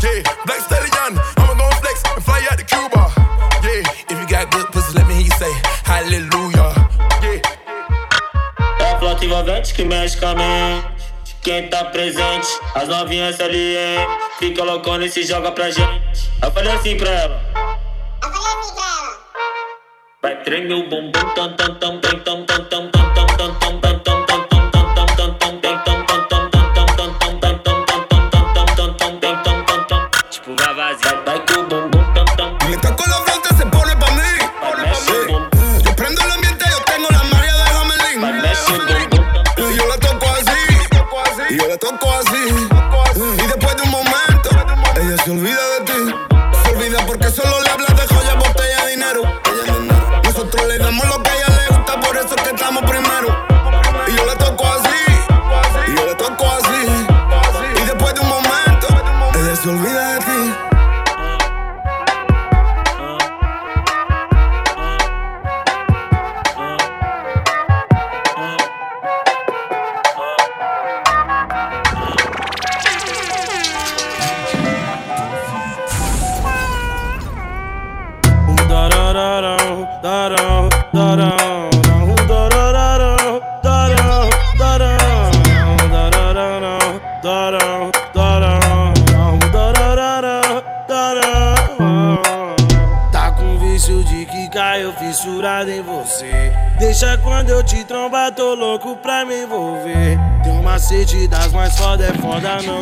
Yeah, 0.00 0.22
black 0.46 0.60
stallion, 0.64 1.20
I'ma 1.36 1.52
go 1.52 1.68
flex 1.84 2.00
and 2.08 2.24
fly 2.24 2.40
out 2.50 2.56
to 2.56 2.64
Cuba. 2.64 3.12
Yeah, 3.60 3.84
If 4.08 4.16
you 4.16 4.26
got 4.26 4.50
good 4.50 4.66
pussy, 4.72 4.96
let 4.96 5.06
me 5.06 5.14
hear 5.20 5.24
you 5.28 5.36
say 5.36 5.52
hallelujah. 5.84 6.72
yeah. 7.20 7.42
É 8.80 8.92
a 8.94 8.98
flauta 8.98 9.24
envolvente 9.24 9.74
Quem 11.48 11.66
tá 11.70 11.82
presente, 11.82 12.46
as 12.74 12.86
novinhas 12.88 13.40
ali, 13.40 13.74
hein? 13.74 14.06
Fica 14.38 14.62
loucona 14.62 15.06
e 15.06 15.10
se 15.10 15.22
joga 15.22 15.50
pra 15.50 15.70
gente. 15.70 16.30
Eu 16.42 16.50
falei 16.50 16.70
assim 16.70 16.94
pra 16.94 17.08
ela. 17.08 17.40
Eu 18.22 18.30
falei 18.30 18.52
assim 18.52 18.74
pra 18.74 18.84
ela. 18.84 19.18
Vai 20.20 20.42
tremer 20.42 20.74
o 20.74 20.90
bumbum, 20.90 21.10
tam, 21.34 21.56
tam, 21.56 21.74
tam, 21.76 22.00
tam, 22.00 22.20
tam, 22.22 22.44
tam, 22.44 22.90
tam. 22.90 22.97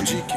Foda 0.07 0.23
não 0.29 0.36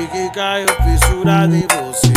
de 0.00 0.06
que 0.06 0.30
caiu 0.30 0.66
fissurado 0.82 1.54
em 1.54 1.66
você. 1.66 2.08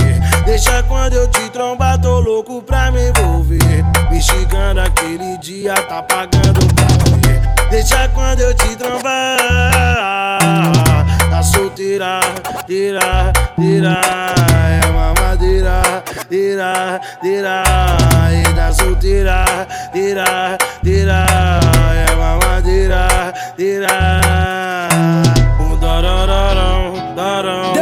Deixa 0.46 0.84
quando 0.84 1.14
eu 1.14 1.28
te 1.28 1.50
trombar, 1.50 2.00
tô 2.00 2.20
louco 2.20 2.62
pra 2.62 2.92
me 2.92 3.10
envolver. 3.10 3.84
Me 4.10 4.22
xingando 4.22 4.82
aquele 4.82 5.38
dia, 5.40 5.74
tá 5.74 6.02
pagando 6.04 6.66
pra 6.74 6.86
ver. 7.28 7.42
Deixa 7.70 8.08
quando 8.10 8.40
eu 8.40 8.54
te 8.54 8.76
trombar. 8.76 10.40
Tá 11.30 11.44
solteira, 11.44 12.20
tira, 12.68 13.34
tira. 13.60 14.02
É 14.82 14.92
mamadeira, 14.92 15.82
tira, 16.30 17.02
tira. 17.22 17.64
E 18.32 18.54
da 18.54 18.72
solteira, 18.72 19.46
tira, 19.92 20.58
tira. 20.84 21.26
É 21.96 22.16
mamadeira. 22.16 23.08
Um 25.60 25.78
darararão, 25.78 27.16
darão, 27.16 27.73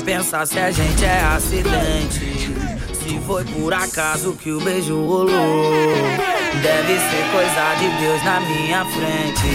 pensar 0.00 0.46
se 0.46 0.58
a 0.58 0.70
gente 0.70 1.04
é 1.04 1.20
acidente. 1.20 2.50
Se 2.94 3.18
foi 3.26 3.44
por 3.44 3.72
acaso 3.72 4.32
que 4.32 4.52
o 4.52 4.60
beijo 4.60 5.04
rolou. 5.04 5.72
Deve 6.62 6.98
ser 6.98 7.24
coisa 7.32 7.74
de 7.78 7.88
Deus 8.00 8.24
na 8.24 8.40
minha 8.40 8.84
frente. 8.84 9.48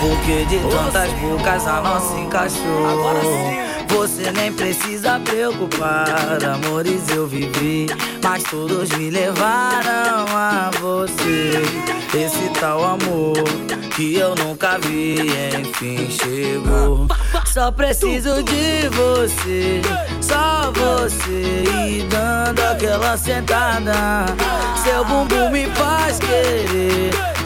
Porque 0.00 0.44
de 0.46 0.58
tantas 0.68 1.12
bocas 1.14 1.66
a 1.66 1.80
nossa 1.80 2.18
encaixou. 2.18 3.75
Você 3.88 4.30
nem 4.32 4.52
precisa 4.52 5.20
preocupar, 5.20 6.38
amores 6.44 7.08
eu 7.10 7.26
vivi, 7.26 7.86
mas 8.22 8.42
todos 8.44 8.90
me 8.90 9.10
levaram 9.10 10.26
a 10.36 10.70
você. 10.80 11.62
Esse 12.14 12.48
tal 12.60 12.82
amor 12.84 13.42
que 13.94 14.16
eu 14.16 14.34
nunca 14.34 14.78
vi, 14.78 15.16
enfim 15.58 16.10
chegou. 16.10 17.06
Só 17.46 17.72
preciso 17.72 18.42
de 18.42 18.88
você, 18.90 19.80
só 20.20 20.70
você 20.72 21.64
e 21.88 22.02
dando 22.10 22.60
aquela 22.60 23.16
sentada. 23.16 24.26
Seu 24.84 25.04
bumbum 25.04 25.50
me 25.50 25.66
faz 25.74 26.18
querer, 26.18 27.10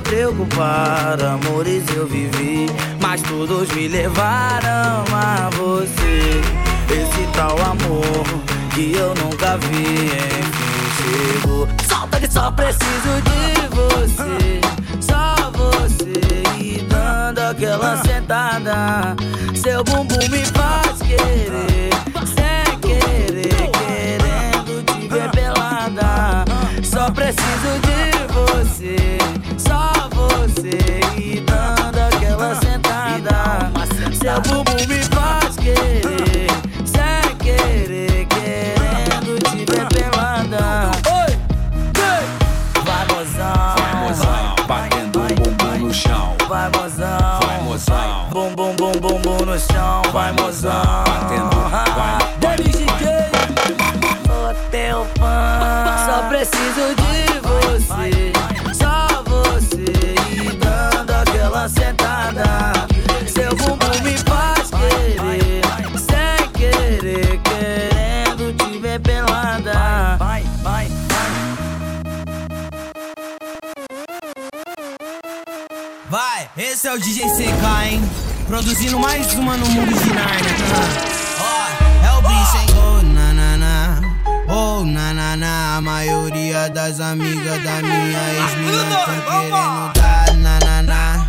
preocupar, 0.00 1.20
amores 1.22 1.84
eu 1.94 2.06
vivi, 2.06 2.66
mas 3.00 3.22
todos 3.22 3.68
me 3.72 3.88
levaram 3.88 5.04
a 5.12 5.50
você. 5.56 6.40
Esse 6.90 7.26
tal 7.34 7.60
amor 7.62 8.24
que 8.74 8.94
eu 8.94 9.14
nunca 9.14 9.56
vi, 9.58 10.06
enfim 10.06 10.66
chegou. 11.06 11.68
Solta 11.88 12.20
que 12.20 12.30
só 12.30 12.50
preciso 12.50 13.22
de 13.22 13.74
você, 13.74 14.60
só 15.00 15.50
você 15.50 16.12
e 16.58 16.82
dando 16.88 17.40
aquela 17.40 17.96
sentada. 18.02 19.16
Seu 19.54 19.82
bumbum 19.84 20.28
me 20.30 20.44
faz 20.46 21.02
querer, 21.02 21.75
DJ 77.06 77.22
CK, 77.30 77.64
hein? 77.84 78.10
Produzindo 78.48 78.98
mais 78.98 79.32
uma 79.34 79.56
no 79.56 79.64
mundo 79.68 79.94
de 79.94 80.12
Narnia. 80.12 80.56
Ó, 81.38 82.04
é 82.04 82.12
o 82.18 82.22
bicho, 82.22 82.56
hein? 82.56 82.66
Oh, 82.76 83.00
na, 83.00 83.32
na, 83.32 83.56
na. 83.56 84.00
Oh, 84.48 84.84
na, 84.84 85.14
na, 85.14 85.36
na. 85.36 85.76
A 85.76 85.80
maioria 85.80 86.68
das 86.68 86.98
amigas 86.98 87.62
da 87.62 87.80
minha 87.80 88.18
ex-mina 88.34 88.96
tão 89.04 89.20
querendo 89.20 89.92
dar 89.94 90.36
na, 90.36 90.58
na, 90.58 90.82
na. 90.82 91.28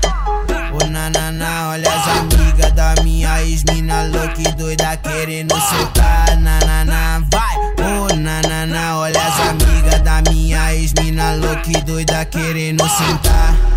Oh, 0.74 0.88
na, 0.90 1.12
na, 1.12 1.32
na. 1.32 1.70
Olha 1.70 1.94
as 1.94 2.08
amigas 2.08 2.72
da 2.72 2.96
minha 3.04 3.44
ex-mina 3.44 4.02
louca 4.02 4.42
e 4.42 4.52
doida 4.54 4.98
querendo 4.98 5.54
soltar. 5.62 6.38
Na, 6.40 6.60
na, 6.60 6.86
na. 6.86 7.20
Vai. 7.32 7.56
Oh, 7.78 8.16
na, 8.16 8.42
na, 8.42 8.66
na. 8.66 8.98
Olha 8.98 9.22
as 9.22 9.40
amigas 9.42 10.02
da 10.02 10.24
minha 10.28 10.74
ex-mina 10.74 10.98
mina 11.18 11.34
louca 11.36 11.70
e 11.70 11.82
doida 11.82 12.26
querendo 12.26 12.84
sentar. 12.90 13.77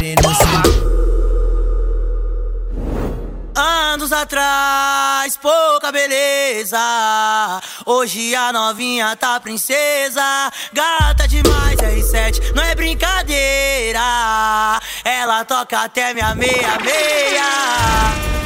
sentir. 0.00 0.16
Anos 3.54 4.12
atrás, 4.12 5.36
pouca 5.36 5.92
beleza. 5.92 6.78
Hoje 7.84 8.34
a 8.34 8.52
novinha 8.52 9.14
tá 9.16 9.38
princesa. 9.40 10.50
Gata 10.72 11.28
demais, 11.28 11.76
R7, 11.76 12.54
não 12.54 12.62
é 12.62 12.74
brincadeira. 12.74 14.00
Ela 15.04 15.44
toca 15.44 15.80
até 15.80 16.14
minha 16.14 16.34
meia-meia. 16.34 18.39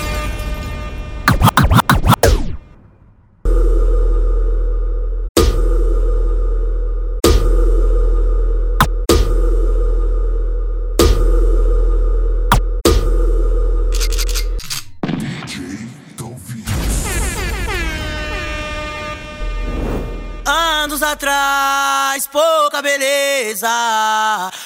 Atrás, 21.14 22.26
pouca 22.26 22.82
beleza. 22.82 23.70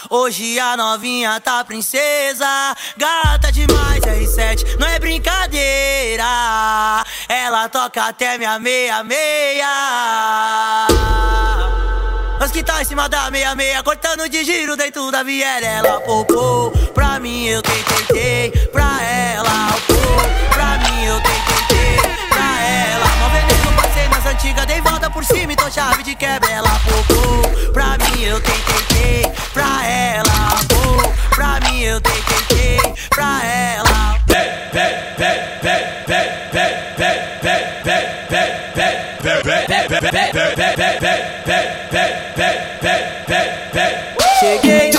Hoje 0.08 0.58
a 0.58 0.76
novinha 0.76 1.38
tá 1.40 1.62
princesa. 1.64 2.74
Gata 2.96 3.52
demais, 3.52 4.02
R7, 4.02 4.78
não 4.78 4.88
é 4.88 4.98
brincadeira. 4.98 6.24
Ela 7.28 7.68
toca 7.68 8.02
até 8.04 8.38
minha 8.38 8.58
meia-meia. 8.58 9.66
Mas 12.40 12.50
que 12.50 12.62
tá 12.62 12.80
em 12.80 12.84
cima 12.84 13.08
da 13.08 13.30
meia-meia, 13.30 13.82
cortando 13.82 14.28
de 14.28 14.42
giro 14.44 14.76
dentro 14.76 15.10
da 15.10 15.22
viela. 15.22 15.66
Ela 15.66 16.00
popou, 16.00 16.70
pra 16.94 17.20
mim 17.20 17.46
eu 17.46 17.60
tentei, 17.62 18.50
pra 18.72 19.02
ela, 19.02 19.72
pô. 19.86 20.57
Antigas, 24.38 24.66
dei 24.66 24.80
volta 24.80 25.10
por 25.10 25.24
cima 25.24 25.52
e 25.52 25.56
tô 25.56 25.68
chave 25.68 26.02
de 26.04 26.14
quebra. 26.14 26.48
Ela 26.50 26.70
popou, 26.80 27.72
pra 27.72 27.98
mim 27.98 28.22
eu 28.22 28.40
tentei, 28.40 28.82
tentei, 28.88 29.32
pra 29.52 29.86
ela, 29.86 30.58
pô. 30.68 31.34
Pra 31.34 31.60
mim 31.60 31.82
eu 31.82 32.00
tentei, 32.00 32.46
tentei, 32.48 32.94
pra 33.10 33.44
ela. 33.44 34.18
Cheguei, 44.40 44.92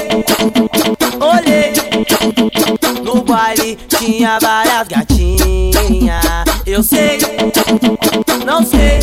olhei 1.22 2.79
no 3.14 3.24
baile, 3.24 3.76
tinha 3.88 4.38
várias 4.40 4.88
gatinhas. 4.88 6.26
Eu 6.66 6.84
sei, 6.84 7.18
não 8.46 8.64
sei 8.64 9.00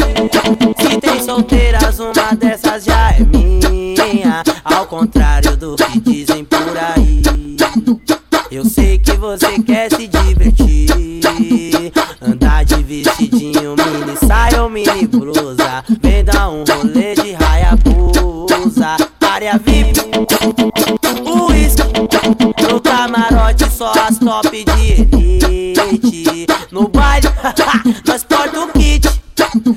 se 0.79 1.01
tem 1.01 1.21
solteiras, 1.21 1.99
uma 1.99 2.37
dessas 2.37 2.85
já 2.85 3.11
é 3.11 3.21
minha. 3.21 4.45
Ao 4.65 4.87
contrário 4.87 5.57
do 5.57 5.75
que 5.75 6.01
dizem 6.01 6.45
por 6.45 6.77
aí. 6.79 7.23
Eu 8.51 8.65
sei 8.65 8.99
que 8.99 9.13
você 9.13 9.61
quer 9.61 9.91
se 9.91 10.07
divertir. 10.07 11.93
Andar 12.23 12.65
de 12.65 12.83
vestidinho, 12.83 13.75
mini 13.77 14.17
saia 14.25 14.63
ou 14.63 14.71
mini 14.71 15.07
blusa. 15.07 15.85
Vem 16.01 16.25
dar 16.25 16.49
um 16.51 16.63
rolê 16.65 17.15
de 17.15 17.35
Hayabusa. 17.35 18.97
Área 19.21 19.59
VIP, 19.59 20.01
uísque. 21.27 21.46
Só 23.93 24.07
as 24.09 24.19
top 24.19 24.65
de 24.65 24.93
elite. 24.93 26.47
No 26.73 26.89
baile, 26.89 27.29
nós 28.07 28.25
porta 28.25 28.61
o 28.61 28.69
kit. 28.73 29.07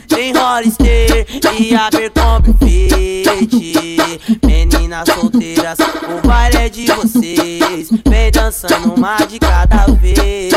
Tem 0.08 0.34
Hollister 0.34 1.28
e 1.58 1.76
Abercrombie 1.76 2.54
Fit 2.60 4.10
Meninas 4.46 5.08
solteiras, 5.14 5.78
o 5.80 6.28
baile 6.28 6.58
é 6.58 6.70
de 6.70 6.88
vocês 6.88 7.90
Vem 8.08 8.32
dançando 8.32 8.96
uma 8.96 9.18
de 9.18 9.40
cada 9.40 9.86
vez 9.88 10.50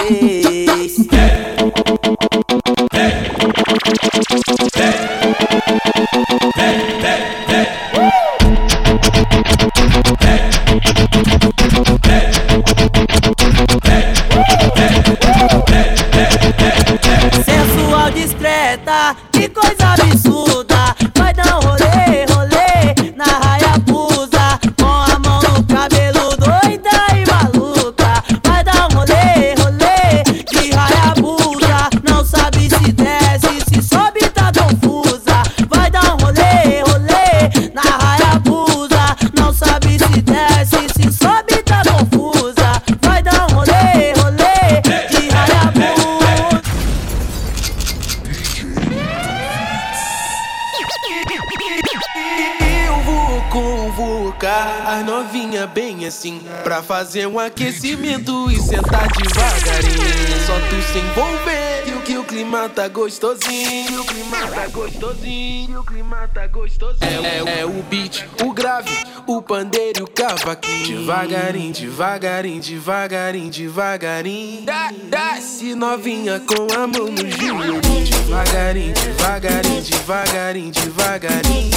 Sensual, 4.74 5.01
que 19.30 19.48
coisa 19.48 19.92
absurda 19.92 20.81
Fazer 56.82 57.26
um 57.26 57.38
aquecimento 57.38 58.50
e 58.50 58.60
sentar 58.60 59.08
devagarinho. 59.12 60.46
Só 60.46 60.54
tu 60.68 60.92
se 60.92 60.98
envolver 60.98 61.82
que 61.84 61.92
o, 61.92 62.00
que 62.02 62.18
o 62.18 62.24
clima 62.24 62.68
tá 62.68 62.88
gostosinho 62.88 64.00
O 64.00 64.04
clima 64.04 64.46
tá 64.48 64.66
gostosinho, 64.66 65.80
o 65.80 65.84
clima 65.84 66.28
tá 66.34 66.46
gostosinho. 66.48 67.24
É, 67.24 67.38
é, 67.38 67.60
é 67.60 67.64
o 67.64 67.82
beat, 67.84 68.26
o 68.44 68.52
grave, 68.52 68.90
o 69.26 69.40
pandeiro 69.40 70.00
e 70.00 70.02
o 70.02 70.06
cavaquinho. 70.06 70.98
Devagarinho, 70.98 71.72
devagarinho, 71.72 72.60
devagarinho, 72.60 73.50
devagarinho. 73.50 74.66
Desce 75.08 75.74
novinha 75.74 76.40
com 76.40 76.74
a 76.74 76.86
mão 76.86 77.06
no 77.06 77.30
joelho. 77.30 77.80
Devagarinho, 77.80 78.94
devagarinho, 78.94 79.82
devagarinho, 79.82 80.72
devagarinho. 80.72 81.70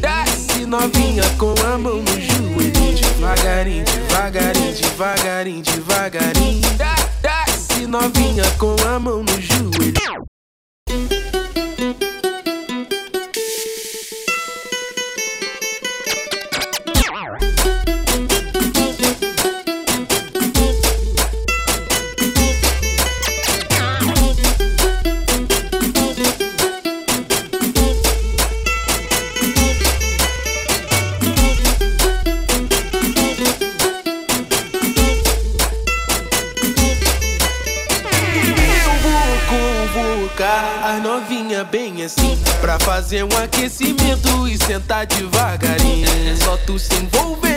Desce 0.00 0.66
novinha 0.66 1.24
com 1.38 1.54
a 1.66 1.78
mão 1.78 1.96
no 1.96 2.20
joelho 2.20 2.31
Devagarinho, 3.22 3.84
devagarinho, 3.84 4.72
devagarinho, 4.74 5.62
devagarinho. 5.62 6.68
Desce 7.22 7.86
novinha 7.86 8.42
com 8.58 8.74
a 8.84 8.98
mão 8.98 9.22
no 9.22 9.40
joelho 9.40 10.22
novinha 41.00 41.64
bem 41.64 42.04
assim. 42.04 42.38
Pra 42.60 42.78
fazer 42.78 43.24
um 43.24 43.36
aquecimento 43.42 44.48
e 44.48 44.56
sentar 44.56 45.06
devagarinho. 45.06 46.08
É 46.32 46.36
só 46.36 46.56
tu 46.58 46.78
se 46.78 46.94
envolver 46.94 47.52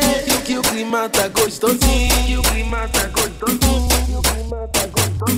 que 0.45 0.57
o 0.57 0.61
clima 0.61 1.09
tá 1.09 1.27
gostosinho. 1.27 2.39
O 2.39 2.43
clima 2.43 2.87
tá 2.89 3.07
gostosinho. 3.07 4.21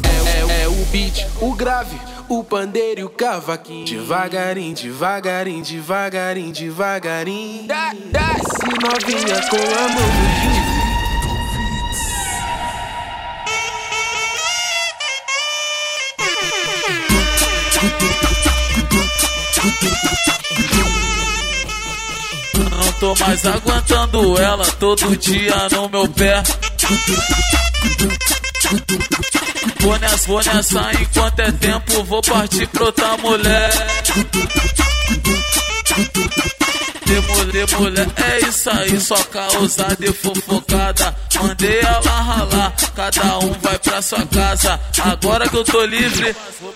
É, 0.04 0.62
é, 0.62 0.64
é 0.64 0.68
o 0.68 0.86
beat, 0.92 1.26
o 1.40 1.54
grave, 1.54 1.98
o 2.28 2.44
pandeiro 2.44 3.00
e 3.00 3.04
o 3.06 3.10
cavaquinho. 3.10 3.86
Devagarinho, 3.86 4.76
devagarinho, 4.76 5.64
devagarinho, 5.64 6.52
devagarinho. 6.52 7.68
Desce 7.68 8.68
novinha 8.84 9.42
com 9.50 9.56
a 9.56 9.88
mão 9.90 10.72
no 10.72 10.77
Não 22.72 22.92
tô 23.00 23.16
mais 23.24 23.46
aguentando 23.46 24.40
ela 24.40 24.66
todo 24.80 25.18
dia 25.18 25.56
no 25.72 25.90
meu 25.90 26.08
pé. 26.10 26.44
Vou 29.80 30.00
nessa, 30.00 30.28
vou 30.28 30.44
nessa 30.44 30.92
enquanto 31.02 31.40
é 31.40 31.52
tempo, 31.52 32.04
vou 32.04 32.22
partir 32.22 32.68
pra 32.68 32.86
outra 32.86 33.18
mulher. 33.18 33.72
De 37.08 37.76
mulher, 37.78 38.06
é 38.18 38.50
isso 38.50 38.70
aí, 38.70 39.00
só 39.00 39.16
causada 39.16 39.96
e 40.02 40.12
fofocada. 40.12 41.16
Mandei 41.42 41.80
ela 41.80 42.02
ralar, 42.02 42.74
cada 42.94 43.40
um 43.40 43.54
vai 43.62 43.80
pra 43.80 44.02
sua 44.02 44.26
casa. 44.26 44.78
Agora 45.02 45.48
que 45.48 45.56
eu 45.56 45.64
tô 45.64 45.86
livre, 45.86 46.36
vou, 46.60 46.76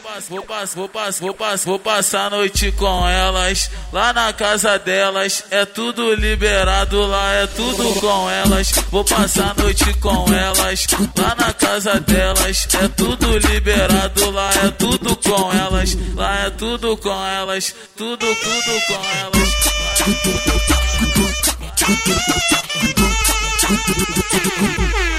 vou 1.66 1.80
passar 1.80 2.28
a 2.28 2.30
noite 2.30 2.72
com 2.72 3.06
elas. 3.10 3.70
Lá 3.92 4.14
na 4.14 4.32
casa 4.32 4.80
delas, 4.80 5.44
é 5.52 5.66
tudo 5.66 6.14
liberado, 6.14 7.06
lá 7.08 7.34
é 7.34 7.48
tudo 7.48 8.00
com 8.00 8.30
elas. 8.30 8.72
Vou 8.90 9.04
passar 9.04 9.52
a 9.52 9.62
noite 9.62 9.94
com 9.96 10.34
elas. 10.34 10.88
Lá 11.18 11.36
na 11.36 11.52
casa 11.52 12.00
delas, 12.00 12.70
é 12.82 12.88
tudo 12.88 13.38
liberado, 13.38 14.32
lá 14.32 14.50
é 14.64 14.72
tudo 14.72 15.14
com 15.18 15.52
elas. 15.52 15.98
Lá 16.16 16.46
é 16.46 16.50
tudo 16.52 16.96
com 16.96 17.26
elas, 17.26 17.76
tudo, 17.98 18.26
tudo 18.26 18.82
com 18.88 18.94
elas. 18.94 19.81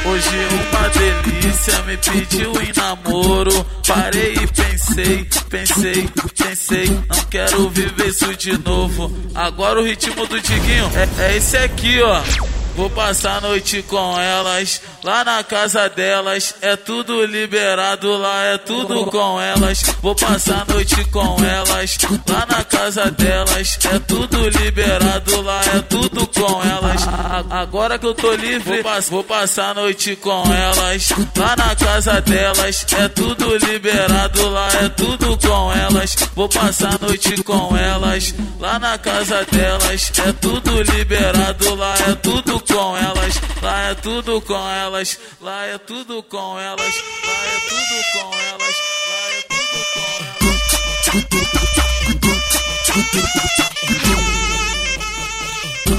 Hoje 0.04 0.28
uma 0.50 0.88
delícia 0.88 1.82
me 1.82 1.96
pediu 1.96 2.52
em 2.62 2.72
namoro. 2.76 3.64
Parei 3.86 4.34
e 4.34 4.46
pensei, 4.46 5.28
pensei, 5.48 6.08
pensei. 6.36 6.86
Não 6.88 7.24
quero 7.30 7.68
viver 7.70 8.08
isso 8.08 8.36
de 8.36 8.58
novo. 8.58 9.12
Agora 9.34 9.80
o 9.80 9.84
ritmo 9.84 10.26
do 10.26 10.40
Diguinho 10.40 10.90
é, 10.94 11.24
é 11.32 11.36
esse 11.36 11.56
aqui, 11.56 12.00
ó. 12.02 12.61
Vou 12.74 12.88
passar 12.88 13.36
a 13.36 13.40
noite 13.42 13.82
com 13.82 14.18
elas, 14.18 14.80
lá 15.04 15.22
na 15.24 15.44
casa 15.44 15.90
delas. 15.90 16.54
É 16.62 16.74
tudo 16.74 17.24
liberado, 17.26 18.16
lá 18.16 18.44
é 18.44 18.58
tudo 18.58 19.06
com 19.06 19.38
elas. 19.40 19.82
Vou 20.00 20.14
passar 20.14 20.62
a 20.62 20.72
noite 20.72 21.04
com 21.10 21.36
elas, 21.44 21.98
lá 22.26 22.46
na 22.48 22.64
casa 22.64 23.10
delas. 23.10 23.78
É 23.92 23.98
tudo 23.98 24.48
liberado, 24.48 25.42
lá 25.42 25.60
é 25.74 25.80
tudo 25.80 26.26
com 26.26 26.62
elas. 26.62 27.06
Agora 27.50 27.98
que 27.98 28.06
eu 28.06 28.14
tô 28.14 28.32
livre, 28.32 28.82
vou 29.10 29.22
passar 29.22 29.70
a 29.70 29.74
noite 29.74 30.16
com 30.16 30.42
elas, 30.52 31.08
lá 31.36 31.54
na 31.54 31.76
casa 31.76 32.20
delas. 32.22 32.86
É 32.98 33.08
tudo 33.08 33.54
liberado, 33.56 34.48
lá 34.48 34.68
é 34.82 34.88
tudo 34.88 35.36
com 35.36 35.72
elas. 35.72 36.16
Vou 36.34 36.48
passar 36.48 36.94
a 36.94 37.06
noite 37.06 37.42
com 37.42 37.76
elas, 37.76 38.34
lá 38.58 38.78
na 38.78 38.96
casa 38.96 39.44
delas. 39.44 40.10
É 40.26 40.32
tudo 40.32 40.82
liberado, 40.82 41.74
lá 41.74 41.94
é 42.08 42.14
tudo 42.14 42.61
com 42.62 42.96
elas. 42.96 43.40
Lá 43.62 43.90
é 43.90 43.94
tudo 43.94 44.40
com 44.40 44.68
elas, 44.68 45.18
lá 45.40 45.66
é 45.66 45.78
tudo 45.78 46.22
com 46.22 46.58
elas, 46.58 46.94
lá 47.24 47.44
é 47.46 47.58
tudo 47.68 48.04
com 48.10 48.38
elas, 48.38 48.74
lá 48.86 49.22
é 49.28 49.42
tudo 49.48 49.72
com 49.72 49.98
elas. 50.02 50.22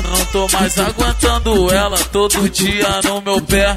Não 0.03 0.25
tô 0.25 0.47
mais 0.57 0.79
aguentando 0.79 1.73
ela 1.73 1.97
todo 2.11 2.49
dia 2.49 3.01
no 3.03 3.21
meu 3.21 3.41
pé. 3.41 3.75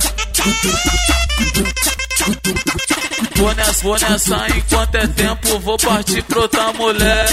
Vou 3.37 3.55
nessa, 3.55 3.83
vou 3.83 3.99
nessa 3.99 4.47
enquanto 4.57 4.95
é 4.95 5.07
tempo, 5.09 5.59
vou 5.61 5.77
partir 5.77 6.23
pra 6.23 6.41
outra 6.41 6.73
mulher. 6.73 7.27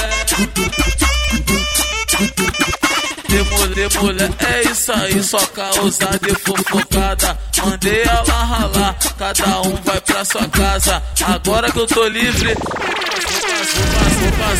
De 3.33 3.41
mulher, 3.49 3.89
mulher, 3.99 4.29
é 4.47 4.61
isso 4.69 4.93
aí, 4.93 5.23
só 5.23 5.39
causada 5.47 6.19
e 6.29 6.35
fofocada. 6.35 7.35
Mandei 7.65 8.03
ela 8.03 8.43
ralar, 8.43 8.95
cada 9.17 9.61
um 9.61 9.75
vai 9.83 9.99
pra 10.01 10.23
sua 10.23 10.47
casa. 10.49 11.01
Agora 11.25 11.71
que 11.71 11.79
eu 11.79 11.87
tô 11.87 12.07
livre, 12.09 12.55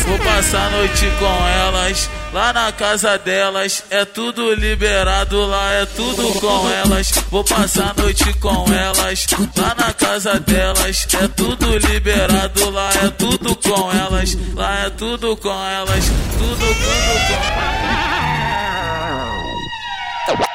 vou 0.04 0.18
passar 0.18 0.66
a 0.66 0.70
noite 0.70 1.06
com 1.20 1.48
elas. 1.48 2.10
Lá 2.32 2.52
na 2.52 2.72
casa 2.72 3.16
delas, 3.16 3.84
é 3.90 4.04
tudo 4.04 4.52
liberado, 4.54 5.46
lá 5.46 5.72
é 5.74 5.86
tudo 5.86 6.40
com 6.40 6.68
elas. 6.68 7.12
Vou 7.30 7.44
passar 7.44 7.94
a 7.96 8.02
noite 8.02 8.32
com 8.40 8.66
elas. 8.74 9.24
Lá 9.56 9.72
na 9.78 9.92
casa 9.92 10.40
delas, 10.40 11.06
é 11.14 11.28
tudo 11.28 11.78
liberado, 11.78 12.70
lá 12.70 12.90
é 13.04 13.08
tudo 13.10 13.54
com 13.54 13.92
elas. 13.92 14.36
Lá 14.52 14.86
é 14.86 14.90
tudo 14.90 15.36
com 15.36 15.64
elas, 15.64 16.04
tudo, 16.38 16.56
tudo 16.56 17.28
com 17.28 17.34
elas. 17.34 18.13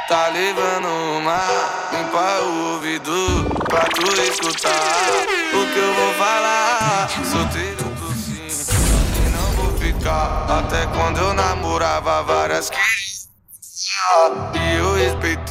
Tá 0.09 0.27
levando 0.29 0.87
uma, 0.87 1.39
limpa 1.91 2.41
o 2.41 2.73
ouvido 2.73 3.45
pra 3.69 3.81
tu 3.81 4.11
escutar 4.23 4.71
o 5.53 5.71
que 5.71 5.77
eu 5.77 5.93
vou 5.93 6.13
falar. 6.15 7.07
Solteiro 7.23 7.83
tô 7.99 8.11
sim, 8.15 8.47
e 8.47 9.29
não 9.29 9.51
vou 9.51 9.77
ficar. 9.77 10.47
Até 10.49 10.87
quando 10.87 11.19
eu 11.19 11.31
namorava 11.35 12.23
várias 12.23 12.71
que. 12.71 14.58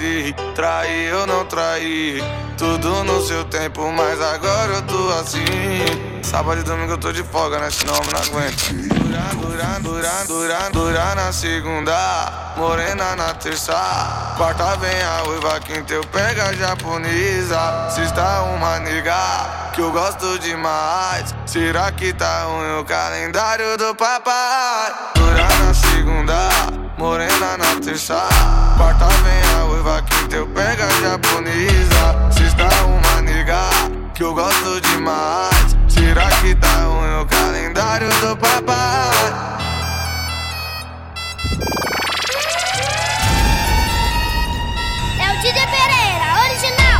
E 0.00 0.22
respeitei, 0.22 0.32
traí, 0.54 1.06
eu 1.06 1.26
não 1.26 1.44
traí. 1.44 2.22
Tudo 2.56 3.04
no 3.04 3.20
seu 3.22 3.44
tempo, 3.44 3.90
mas 3.92 4.20
agora 4.20 4.74
eu 4.74 4.82
tô 4.82 5.10
assim. 5.20 5.44
Sábado 6.22 6.60
e 6.60 6.64
domingo 6.64 6.92
eu 6.92 6.98
tô 6.98 7.12
de 7.12 7.22
folga, 7.22 7.58
né? 7.58 7.70
Senão 7.70 7.94
eu 7.94 8.02
não 8.02 8.20
aguento. 8.20 8.72
Durar, 8.72 9.34
durar, 9.36 9.80
durar, 9.80 10.26
durar, 10.26 10.70
durar 10.70 11.16
na 11.16 11.32
segunda. 11.32 12.54
Morena 12.56 13.16
na 13.16 13.34
terça. 13.34 14.34
Quarta 14.36 14.76
vem 14.76 15.02
a 15.02 15.22
uiva, 15.28 15.60
quinta 15.60 15.94
eu 15.94 16.04
pego 16.04 16.42
a 16.42 16.52
japonesa. 16.52 17.90
Sexta 17.90 18.42
uma 18.42 18.78
nega 18.80 19.70
que 19.72 19.80
eu 19.80 19.92
gosto 19.92 20.38
demais. 20.38 21.34
Será 21.46 21.90
que 21.92 22.12
tá 22.12 22.44
ruim 22.44 22.80
o 22.80 22.84
calendário 22.84 23.76
do 23.76 23.94
papai? 23.94 24.92
Durar 25.14 25.58
na 25.60 25.74
segunda. 25.74 26.77
Morena 26.98 27.56
na 27.56 27.80
terça 27.80 28.28
Quarta 28.76 29.06
vem 29.06 29.54
a 29.54 29.64
uiva, 29.66 30.02
quinta 30.02 30.34
eu 30.34 30.46
pego 30.48 30.82
a 30.82 30.90
japonesa 31.00 32.32
Sexta 32.32 32.68
uma 32.84 33.22
nega 33.22 33.70
que 34.14 34.24
eu 34.24 34.34
gosto 34.34 34.80
demais 34.80 35.76
Será 35.88 36.28
que 36.40 36.54
tá 36.56 36.68
ruim 36.82 37.22
o 37.22 37.26
calendário 37.26 38.08
do 38.20 38.36
papai? 38.36 39.58
É 45.20 45.32
o 45.32 45.40
Didi 45.40 45.66
Pereira, 45.66 46.26
original. 46.44 46.98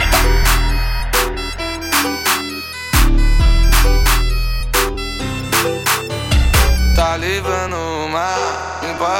Tá 6.94 7.16
levando 7.16 7.76
uma, 8.06 8.36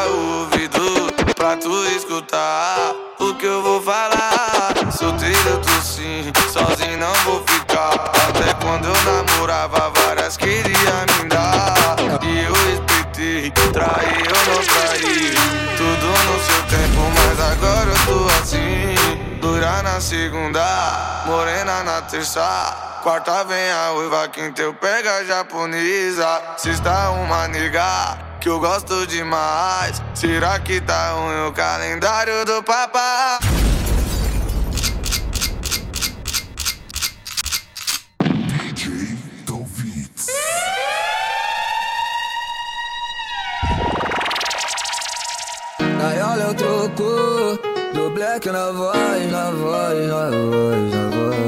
o 0.07 0.19
ouvido 0.19 0.28
pra 1.49 1.57
tu 1.57 1.83
escutar 1.97 2.95
o 3.19 3.33
que 3.35 3.47
eu 3.47 3.63
vou 3.63 3.81
falar. 3.81 4.75
Solteiro 4.93 5.59
tô 5.63 5.81
sim, 5.81 6.31
sozinho 6.53 6.99
não 6.99 7.15
vou 7.25 7.43
ficar. 7.47 7.95
Até 8.29 8.53
quando 8.63 8.85
eu 8.85 8.95
namorava, 9.05 9.91
várias 9.97 10.37
queria 10.37 10.78
segunda, 20.09 21.23
morena 21.27 21.85
na 21.85 22.01
terça. 22.01 22.41
Quarta 23.03 23.45
vem 23.45 23.71
a 23.71 23.93
uiva, 23.93 24.27
quinta 24.29 24.63
eu 24.63 24.73
pego 24.73 25.07
a 25.07 25.23
japonesa. 25.23 26.41
Sexta 26.57 27.11
uma 27.11 27.47
nega, 27.47 28.17
que 28.41 28.49
eu 28.49 28.59
gosto 28.59 29.07
demais. 29.07 30.03
Será 30.15 30.59
que 30.61 30.81
tá 30.81 31.11
ruim 31.11 31.49
o 31.49 31.53
calendário 31.53 32.43
do 32.47 32.63
papá? 32.63 33.39
Aí 46.01 46.23
olha 46.23 46.49
o 46.49 46.55
troco 46.55 47.68
black 48.39 48.53
na 48.53 48.71
voz, 48.71 49.33
na 49.33 49.51
voz, 49.51 50.07
na 50.07 50.31
voz, 50.31 50.93
na 50.95 51.09
voz. 51.11 51.39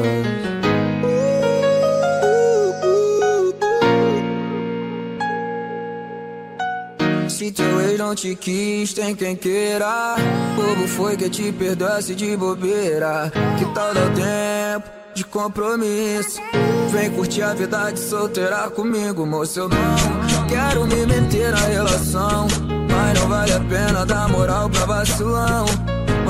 Se 7.33 7.53
teu 7.53 7.81
ex 7.81 7.99
não 7.99 8.15
te 8.15 8.35
quis, 8.35 8.93
tem 8.93 9.15
quem 9.15 9.37
queira. 9.37 10.17
Bobo 10.57 10.89
foi 10.89 11.17
que 11.17 11.31
te 11.31 11.53
perdoasse 11.53 12.15
de 12.15 12.37
bobeira. 12.37 13.33
Que 13.59 13.65
tal 13.67 13.95
dar 13.95 14.13
tempo 14.13 14.91
de 15.15 15.25
compromisso? 15.25 16.41
Vem 16.91 17.11
curtir 17.13 17.43
a 17.43 17.55
vida 17.55 17.93
de 17.93 18.01
solteira 18.01 18.69
comigo, 18.71 19.25
moço. 19.25 19.61
Eu 19.61 19.69
não 19.69 20.47
quero 20.49 20.87
me 20.87 21.07
meter 21.07 21.53
na 21.53 21.61
relação. 21.61 22.49
Mas 22.91 23.21
não 23.21 23.29
vale 23.29 23.53
a 23.53 23.61
pena 23.61 24.05
dar 24.05 24.29
moral 24.29 24.69
pra 24.69 24.85
vacilão. 24.87 25.67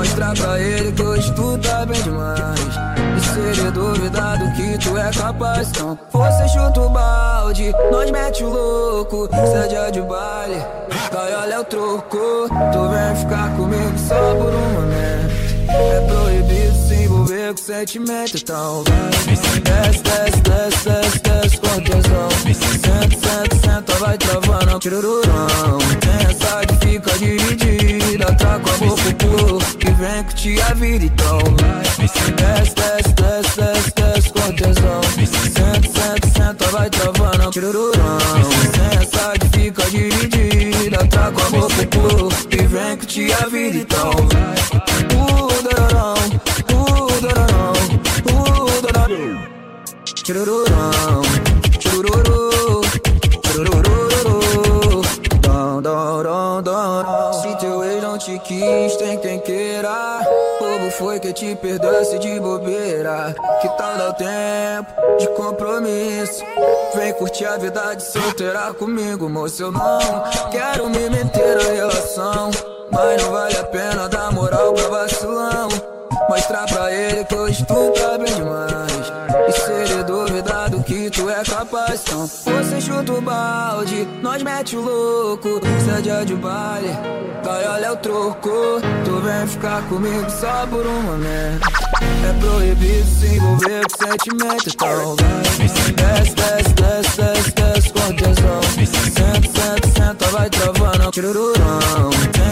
Mostrar 0.01 0.33
pra 0.33 0.59
ele 0.59 0.91
que 0.93 1.03
hoje 1.03 1.31
tu 1.33 1.59
tá 1.59 1.85
bem 1.85 2.01
demais. 2.01 2.59
E 2.59 3.19
se 3.21 3.39
ele 3.39 3.69
duvidar 3.69 4.35
do 4.39 4.51
que 4.55 4.75
tu 4.79 4.97
é 4.97 5.11
capaz, 5.11 5.69
então 5.69 5.95
você 6.11 6.47
chuta 6.47 6.81
o 6.81 6.89
balde, 6.89 7.71
nós 7.91 8.09
mete 8.09 8.43
o 8.43 8.49
louco. 8.49 9.29
Se 9.31 9.53
é 9.53 9.67
dia 9.67 9.91
de 9.91 10.01
baile, 10.01 10.59
vai 11.13 11.35
olha 11.35 11.61
o 11.61 11.63
troco. 11.65 12.17
Tu 12.49 12.89
vem 12.89 13.15
ficar 13.15 13.55
comigo 13.55 13.93
só 13.99 14.33
por 14.33 14.51
um 14.51 14.69
momento. 14.73 15.31
É 15.69 16.07
proibido 16.07 16.70
se 17.31 17.35
envolver 17.35 17.53
com 17.53 17.57
sentimento, 17.57 18.45
vai. 18.45 18.83
Desce, 19.61 20.01
desce, 20.01 20.41
desce, 20.41 20.81
desce, 20.81 21.19
desce 21.19 21.57
com 21.57 21.81
tesão. 21.81 22.29
Senta, 22.53 23.17
senta, 23.17 23.55
senta, 23.55 23.93
vai 23.99 24.17
travando, 24.17 24.79
tirururão. 24.79 25.77
Essa 26.29 26.65
que 26.65 26.85
fica 26.85 27.11
dividida, 27.17 28.25
traca 28.35 28.69
a 28.69 28.77
boca 28.77 29.01
pro 29.01 29.15
pulo. 29.15 29.59
Que 29.79 29.91
vem 29.91 30.23
curtir 30.23 30.61
a 30.61 30.73
vida, 30.73 31.05
então. 31.05 31.39
Desce, 31.97 32.31
desce, 32.31 32.75
desce, 32.75 33.55
desce, 33.55 33.93
desce 33.95 34.29
com 34.29 34.51
tesão. 34.53 35.01
Senta, 35.25 35.87
senta, 35.87 36.27
senta, 36.37 36.67
vai 36.71 36.89
travando, 36.89 37.51
tirururão. 37.51 38.17
Essa 39.01 39.33
que 39.39 39.57
fica 39.57 39.83
dividida, 39.89 41.07
traca 41.07 41.45
a 41.45 41.49
boca 41.49 41.75
pro 41.75 41.87
pulo. 41.87 42.29
Que 42.49 42.63
vem 42.63 42.97
curtir 42.97 43.31
a 43.33 43.47
vida, 43.47 43.77
então 43.77 44.11
vai. 44.33 44.51
Churururão, 50.23 51.23
churururu, 51.79 52.81
churururu, 53.47 55.01
dom, 55.41 55.81
dom, 55.81 56.23
dom, 56.23 56.61
dom. 56.61 57.33
Se 57.41 57.55
teu 57.57 57.83
ex 57.83 58.03
não 58.03 58.17
te 58.19 58.37
quis, 58.39 58.95
tem 58.97 59.17
quem 59.17 59.39
queira. 59.39 60.21
Bobo 60.59 60.91
foi 60.91 61.19
que 61.19 61.33
te 61.33 61.55
perdoasse 61.55 62.19
de 62.19 62.39
bobeira. 62.39 63.35
Que 63.61 63.67
tal 63.69 63.97
dar 63.97 64.09
o 64.09 64.13
tempo 64.13 65.17
de 65.17 65.27
compromisso? 65.29 66.43
Vem 66.93 67.13
curtir 67.13 67.45
a 67.45 67.57
vida 67.57 67.95
de 67.95 68.03
solteira 68.03 68.71
comigo, 68.75 69.27
moço. 69.27 69.63
Eu 69.63 69.71
não 69.71 69.99
quero 70.51 70.87
me 70.87 71.09
meter 71.09 71.55
na 71.57 71.63
relação. 71.63 72.51
Mas 72.91 73.23
não 73.23 73.31
vale 73.31 73.57
a 73.57 73.63
pena 73.63 74.07
dar 74.07 74.31
moral 74.31 74.71
pra 74.73 74.87
vacilão. 74.87 75.67
Mostrar 76.29 76.67
pra 76.67 76.91
ele 76.91 77.25
que 77.25 77.65
tu 77.65 77.91
tá 77.91 78.17
bem 78.17 78.35
demais. 78.35 78.70
Capaz, 81.43 82.01
então 82.05 82.27
você 82.27 82.81
chuta 82.81 83.13
o 83.13 83.21
balde, 83.21 84.07
nós 84.21 84.43
mete 84.43 84.75
o 84.75 84.81
louco. 84.81 85.61
É 85.97 86.01
dia 86.01 86.25
de 86.25 86.35
baile, 86.35 86.89
vai 87.43 87.67
olha 87.67 87.93
o 87.93 87.97
troco. 87.97 88.49
Tu 89.05 89.19
vem 89.21 89.47
ficar 89.47 89.81
comigo 89.89 90.29
só 90.29 90.65
por 90.67 90.85
um 90.85 91.01
momento. 91.01 91.67
É 92.01 92.33
proibido 92.39 93.05
se 93.05 93.35
envolver 93.35 93.83
com 93.91 94.07
sentimento, 94.07 94.69
então 94.69 95.15
vai. 95.15 95.41
Desce, 95.67 95.91
desce, 95.91 96.73
desce, 96.73 96.73
desce, 97.13 97.51
desce 97.51 97.89
com 97.89 98.15
tesão. 98.15 98.61
Senta, 98.85 99.41
senta, 99.41 99.87
senta, 99.95 100.25
vai 100.27 100.49
travando, 100.49 101.11
tirururão. 101.11 102.09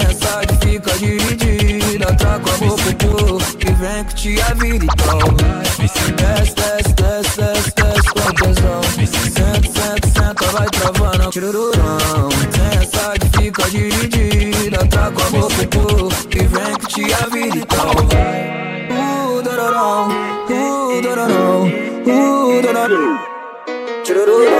Essa 0.09 0.41
que 0.45 0.67
fica 0.67 0.91
dividida, 0.97 2.05
traca 2.15 2.51
a 2.51 2.57
boca 2.57 2.83
pro 2.83 3.07
pulo. 3.07 3.39
Que 3.57 3.71
vem 3.73 4.03
curtir 4.03 4.41
a 4.41 4.53
vida, 4.55 4.85
então 4.85 5.19
vai. 5.19 5.59
Desce, 5.79 6.11
desce, 6.11 6.53
desce, 6.55 6.93
desce, 6.93 7.58
com. 8.09 8.49
Senta, 9.05 10.51
vai 10.51 10.67
travando, 10.67 11.29
essa 12.81 13.13
que 13.19 13.27
fica 13.37 13.63
dividida, 13.69 14.79
traca 14.87 15.25
a 15.25 15.29
boca. 15.29 15.55
Que 16.29 16.43
vem 16.43 17.13
a 17.13 17.27
vida, 17.27 17.57
então 17.57 17.93
dororão, 19.43 20.09
dororão, 20.47 21.71
dororão. 22.05 23.19
Dororão. 24.07 24.59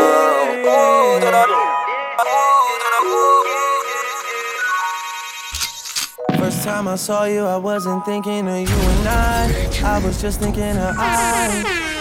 First 6.38 6.64
time 6.64 6.88
I 6.88 6.96
saw 6.96 7.26
you, 7.26 7.46
I 7.46 7.58
wasn't 7.58 8.06
thinking 8.06 8.48
of 8.48 8.60
you 8.60 8.68
and 8.68 9.08
I. 9.08 9.50
I 9.84 10.00
was 10.00 10.22
just 10.22 10.40
thinking 10.40 10.78
of 10.78 10.96
I. 10.98 11.99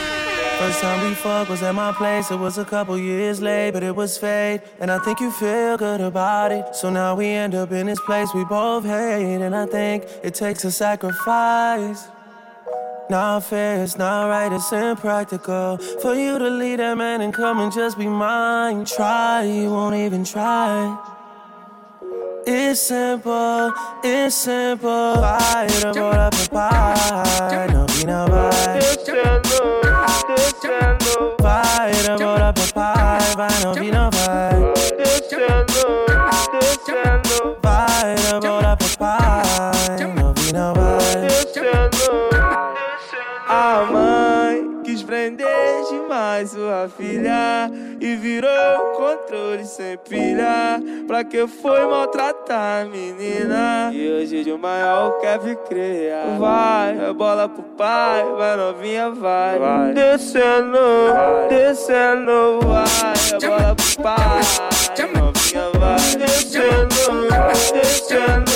First 0.58 0.80
time 0.80 1.08
we 1.08 1.14
fucked 1.14 1.50
was 1.50 1.62
at 1.62 1.72
my 1.72 1.92
place. 1.92 2.32
It 2.32 2.36
was 2.36 2.58
a 2.58 2.64
couple 2.64 2.98
years 2.98 3.40
late, 3.40 3.70
but 3.70 3.84
it 3.84 3.94
was 3.94 4.18
fate. 4.18 4.60
And 4.80 4.90
I 4.90 4.98
think 4.98 5.20
you 5.20 5.30
feel 5.30 5.76
good 5.76 6.00
about 6.00 6.50
it. 6.50 6.74
So 6.74 6.90
now 6.90 7.14
we 7.14 7.26
end 7.26 7.54
up 7.54 7.70
in 7.70 7.86
this 7.86 8.00
place 8.00 8.34
we 8.34 8.44
both 8.44 8.84
hate. 8.84 9.40
And 9.40 9.54
I 9.54 9.66
think 9.66 10.04
it 10.24 10.34
takes 10.34 10.64
a 10.64 10.72
sacrifice. 10.72 12.08
Not 13.08 13.44
fair, 13.44 13.84
it's 13.84 13.96
not 13.96 14.28
right, 14.28 14.52
it's 14.52 14.70
impractical 14.70 15.78
For 15.78 16.14
you 16.14 16.38
to 16.38 16.50
leave 16.50 16.76
that 16.76 16.98
man 16.98 17.22
and 17.22 17.32
come 17.32 17.58
and 17.58 17.72
just 17.72 17.96
be 17.96 18.06
mine 18.06 18.84
Try, 18.84 19.44
you 19.44 19.70
won't 19.70 19.94
even 19.94 20.24
try 20.24 20.94
It's 22.46 22.82
simple, 22.82 23.72
it's 24.04 24.34
simple 24.34 25.14
Vai, 25.22 25.66
eu 25.86 25.94
vou 25.94 26.10
lá 26.10 26.28
pro 26.28 26.50
pai 26.50 27.68
Não 27.72 27.86
vi, 27.86 28.04
não 28.04 28.26
vai 28.26 29.57
pai 33.38 33.48
Vai, 33.48 33.64
não 33.64 33.72
vi, 33.72 33.90
não 33.92 34.10
vai 34.10 34.50
Vai, 37.62 38.14
eu 38.32 38.57
prender 45.08 45.48
demais 45.88 46.50
sua 46.50 46.86
filha 46.94 47.70
e 47.98 48.14
virou 48.16 48.50
controle 48.94 49.64
sem 49.64 49.96
pilha. 49.96 50.78
Pra 51.06 51.24
que 51.24 51.46
foi 51.46 51.86
maltratar 51.86 52.82
a 52.82 52.84
menina? 52.84 53.90
E 53.90 54.06
hoje 54.06 54.44
de 54.44 54.52
maior 54.52 55.18
quer 55.18 55.38
vir 55.38 55.56
criar. 55.66 56.38
Vai, 56.38 57.08
é 57.08 57.12
bola 57.14 57.48
pro 57.48 57.62
pai, 57.62 58.22
vai 58.36 58.54
novinha, 58.54 59.08
vai. 59.08 59.58
vai. 59.58 59.94
Descendo, 59.94 60.78
vai. 61.14 61.48
descendo, 61.48 62.60
vai, 62.66 63.14
é 63.32 63.46
bola 63.46 63.74
pro 63.74 64.02
pai. 64.02 64.40
Novinha, 65.14 65.70
vai. 65.78 65.96
Descendo, 66.18 67.28
descendo, 67.72 68.47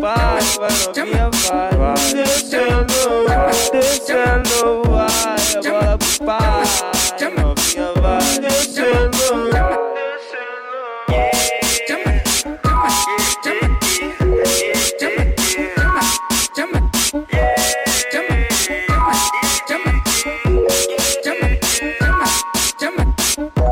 pai, 0.00 0.40
vai 0.58 0.70
novinha, 0.70 1.30
vai. 1.78 1.94
Descendo, 2.12 3.26
descendo, 3.72 4.82
vai, 4.88 5.06
é 5.56 5.70
bola 5.70 5.98
pro 5.98 6.26
pai. 6.26 6.62
Novinha, 7.36 7.92
vai. 8.00 8.20
Descendo. 8.40 9.12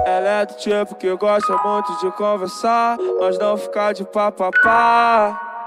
Ela 0.06 0.42
é 0.42 0.46
do 0.46 0.54
tipo 0.54 0.94
que 0.96 1.14
gosta 1.16 1.56
muito 1.64 1.98
de 2.00 2.10
conversar, 2.12 2.98
mas 3.20 3.38
não 3.38 3.56
ficar 3.56 3.92
de 3.94 4.04
papapá. 4.04 5.59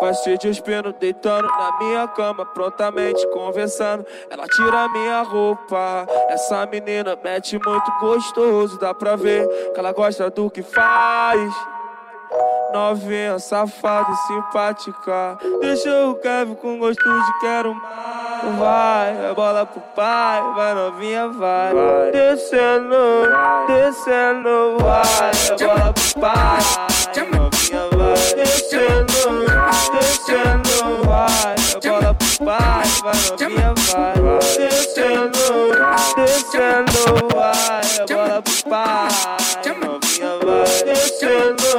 Vai 0.00 0.14
se 0.14 0.36
despindo, 0.36 0.92
deitando 0.92 1.46
na 1.46 1.78
minha 1.78 2.08
cama, 2.08 2.44
prontamente 2.46 3.26
conversando. 3.28 4.04
Ela 4.30 4.46
tira 4.46 4.88
minha 4.88 5.22
roupa. 5.22 6.06
Essa 6.28 6.66
menina 6.66 7.18
mete 7.22 7.58
muito 7.58 7.92
gostoso, 8.00 8.78
dá 8.78 8.92
pra 8.94 9.16
ver 9.16 9.46
que 9.72 9.78
ela 9.78 9.92
gosta 9.92 10.28
do 10.30 10.50
que 10.50 10.62
faz. 10.62 11.52
Novinha, 12.72 13.38
safada 13.38 14.10
e 14.10 14.16
simpática. 14.26 15.38
Deixa 15.60 16.06
o 16.06 16.14
Kevin 16.14 16.54
com 16.54 16.78
gosto 16.78 17.02
de 17.02 17.40
quero 17.40 17.74
mais. 17.74 18.58
Vai, 18.58 19.30
é 19.30 19.34
bola 19.34 19.64
pro 19.66 19.80
pai, 19.94 20.42
vai 20.54 20.74
novinha, 20.74 21.28
vai. 21.28 21.74
vai. 21.74 22.10
Descendo, 22.10 22.96
descendo, 23.68 24.78
vai, 24.80 25.30
é 25.50 25.64
bola 25.64 25.92
pro 25.92 26.20
pai. 26.20 26.58
Novinha, 27.70 27.88
vai. 27.96 28.14
descendo, 28.34 29.46
descendo, 29.92 31.04
vai, 31.04 31.54
bola 31.80 32.14
pro 32.14 32.28
pai, 32.44 32.88
vai 33.02 33.14
novinha, 33.30 33.74
vai, 33.76 34.14
vai, 34.20 34.38
descendo, 34.58 35.44
descendo, 36.16 37.02
vai, 37.32 37.82
bola 38.08 38.42
pro 38.42 38.56
pai, 38.68 39.08
novinha, 39.80 40.32
vai, 40.44 40.66
descendo, 40.84 41.70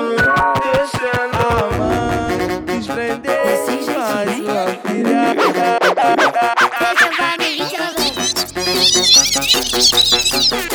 descendo, 0.64 1.42
a 1.44 1.72
mãe, 1.78 2.64
desprender 2.66 3.44
demais 3.68 4.38
sua 4.38 4.66
filha. 4.84 5.24
Ao 10.44 10.73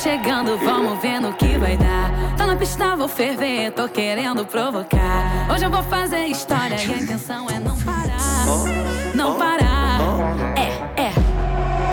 chegando, 0.00 0.56
vamos 0.56 0.98
ver 1.00 1.20
no 1.20 1.32
que 1.34 1.58
vai 1.58 1.76
dar. 1.76 2.10
Tô 2.36 2.46
na 2.46 2.56
pista, 2.56 2.96
vou 2.96 3.06
ferver, 3.06 3.70
tô 3.72 3.86
querendo 3.86 4.46
provocar. 4.46 5.46
Hoje 5.52 5.66
eu 5.66 5.70
vou 5.70 5.82
fazer 5.82 6.24
história 6.26 6.74
e 6.74 6.94
a 6.94 6.96
intenção 6.96 7.46
é 7.50 7.60
não 7.60 7.76
parar. 7.76 8.46
Não 9.14 9.34
parar. 9.34 10.00
É, 10.56 11.02
é. 11.02 11.12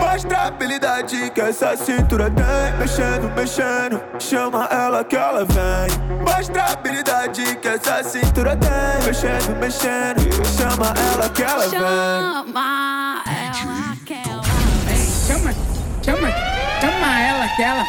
Mostra 0.00 0.38
a 0.38 0.46
habilidade 0.46 1.30
que 1.30 1.40
essa 1.40 1.76
cintura 1.76 2.30
tem 2.30 2.44
Mexendo, 2.78 3.30
mexendo, 3.36 4.00
chama 4.18 4.64
ela 4.70 5.04
que 5.04 5.14
ela 5.16 5.44
vem 5.44 6.18
Mostra 6.26 6.62
a 6.62 6.72
habilidade 6.72 7.56
que 7.56 7.68
essa 7.68 8.02
cintura 8.02 8.56
tem 8.56 9.06
Mexendo, 9.06 9.56
mexendo, 9.60 10.20
chama 10.56 10.94
ela 11.12 11.28
que 11.28 11.42
ela 11.42 11.68
vem 11.68 11.70
Chama 11.70 13.22
ela 13.26 13.96
que 14.04 14.14
ela 14.14 14.42
vem. 14.86 15.06
Chama, 15.26 15.54
chama, 16.02 16.47
chama 16.80 17.20
ela 17.20 17.48
que 17.48 17.62
ela 17.62 17.84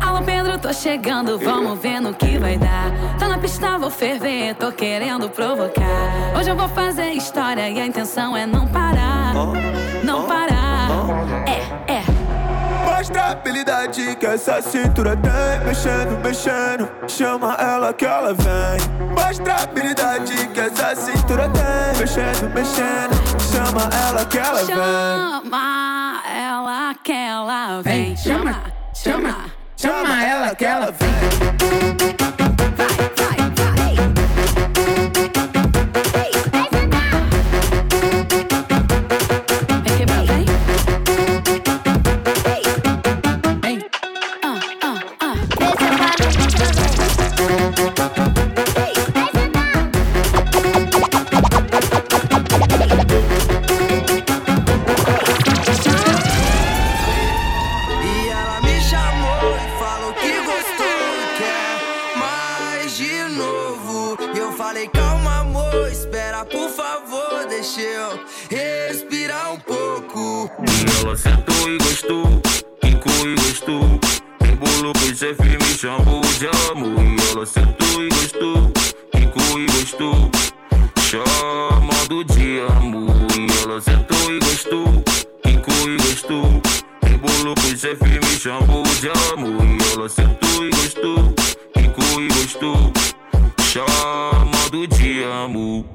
Alô 0.00 0.22
Pedro, 0.22 0.58
tô 0.58 0.72
chegando, 0.72 1.38
vamos 1.38 1.78
ver 1.80 2.00
no 2.00 2.14
que 2.14 2.38
vai 2.38 2.56
dar. 2.56 2.90
Tô 3.18 3.28
na 3.28 3.38
pista, 3.38 3.78
vou 3.78 3.90
ferver, 3.90 4.54
tô 4.54 4.72
querendo 4.72 5.28
provocar. 5.28 6.34
Hoje 6.38 6.50
eu 6.50 6.56
vou 6.56 6.68
fazer 6.68 7.12
história 7.12 7.68
e 7.68 7.80
a 7.80 7.86
intenção 7.86 8.36
é 8.36 8.46
não 8.46 8.66
parar. 8.66 9.34
Não 10.02 10.26
parar. 10.26 10.88
É, 11.46 11.92
é. 11.94 12.17
Mostra 12.88 13.22
a 13.22 13.30
habilidade 13.32 14.16
que 14.16 14.26
essa 14.26 14.62
cintura 14.62 15.14
tem 15.16 15.66
Mexendo, 15.66 16.18
mexendo, 16.24 16.88
chama 17.06 17.54
ela 17.54 17.92
que 17.92 18.06
ela 18.06 18.32
vem. 18.32 19.08
Mostra 19.10 19.54
a 19.54 19.62
habilidade 19.62 20.34
que 20.48 20.60
essa 20.60 20.96
cintura 20.96 21.50
tem 21.50 22.00
Mexendo, 22.00 22.48
mexendo, 22.54 23.14
chama 23.52 23.90
ela 24.08 24.24
que 24.24 24.38
ela 24.38 24.64
vem. 24.64 24.76
Chama 24.76 26.22
ela 26.34 26.94
que 27.04 27.12
ela 27.12 27.82
vem. 27.82 28.04
Vem, 28.04 28.16
chama, 28.16 28.62
chama, 28.94 29.36
chama 29.76 30.24
ela 30.24 30.54
que 30.54 30.64
ela 30.64 30.90
vem. 30.90 32.17
Chamando 81.10 82.22
de 82.22 82.60
amor. 82.60 83.16
Ela 83.64 83.80
sentou 83.80 84.30
e 84.30 84.38
gostou, 84.40 85.02
quicou 85.42 85.88
e 85.88 85.96
gostou. 85.96 86.62
Rebolou 87.02 87.54
pro 87.54 87.78
chefe, 87.78 88.04
me 88.04 88.38
chamou 88.38 88.82
de 88.82 89.08
amor. 89.32 89.64
Ela 89.94 90.06
sentou 90.10 90.66
e 90.66 90.68
gostou, 90.68 91.34
quicou 91.72 92.20
e 92.20 92.28
gostou. 92.28 92.92
Chamando 93.58 94.86
de 94.86 95.24
amor. 95.24 95.86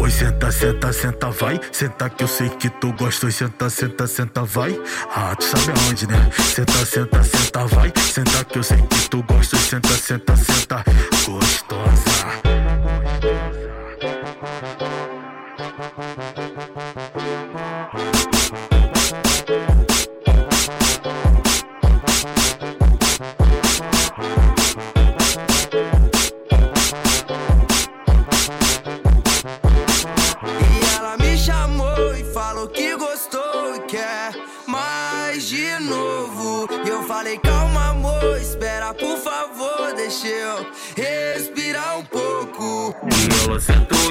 Oi, 0.00 0.10
senta, 0.10 0.50
senta, 0.50 0.92
senta, 0.92 1.30
vai. 1.30 1.60
Senta 1.70 2.10
que 2.10 2.24
eu 2.24 2.28
sei 2.28 2.48
que 2.48 2.68
tu 2.68 2.92
gosta. 2.94 3.26
Oi, 3.26 3.32
senta, 3.32 3.70
senta, 3.70 4.08
senta, 4.08 4.42
vai. 4.42 4.76
Ah, 5.14 5.36
tu 5.36 5.44
sabe 5.44 5.70
aonde, 5.86 6.08
né? 6.08 6.30
Senta, 6.32 6.84
senta, 6.84 7.22
senta, 7.22 7.64
vai. 7.68 7.92
Senta 7.96 8.44
que 8.44 8.58
eu 8.58 8.64
sei 8.64 8.78
que 8.78 9.08
tu 9.08 9.22
gosta. 9.22 9.54
Oi, 9.54 9.62
senta, 9.62 9.96
senta, 9.96 10.36
senta. 10.36 10.84
Gostosa. 11.24 12.42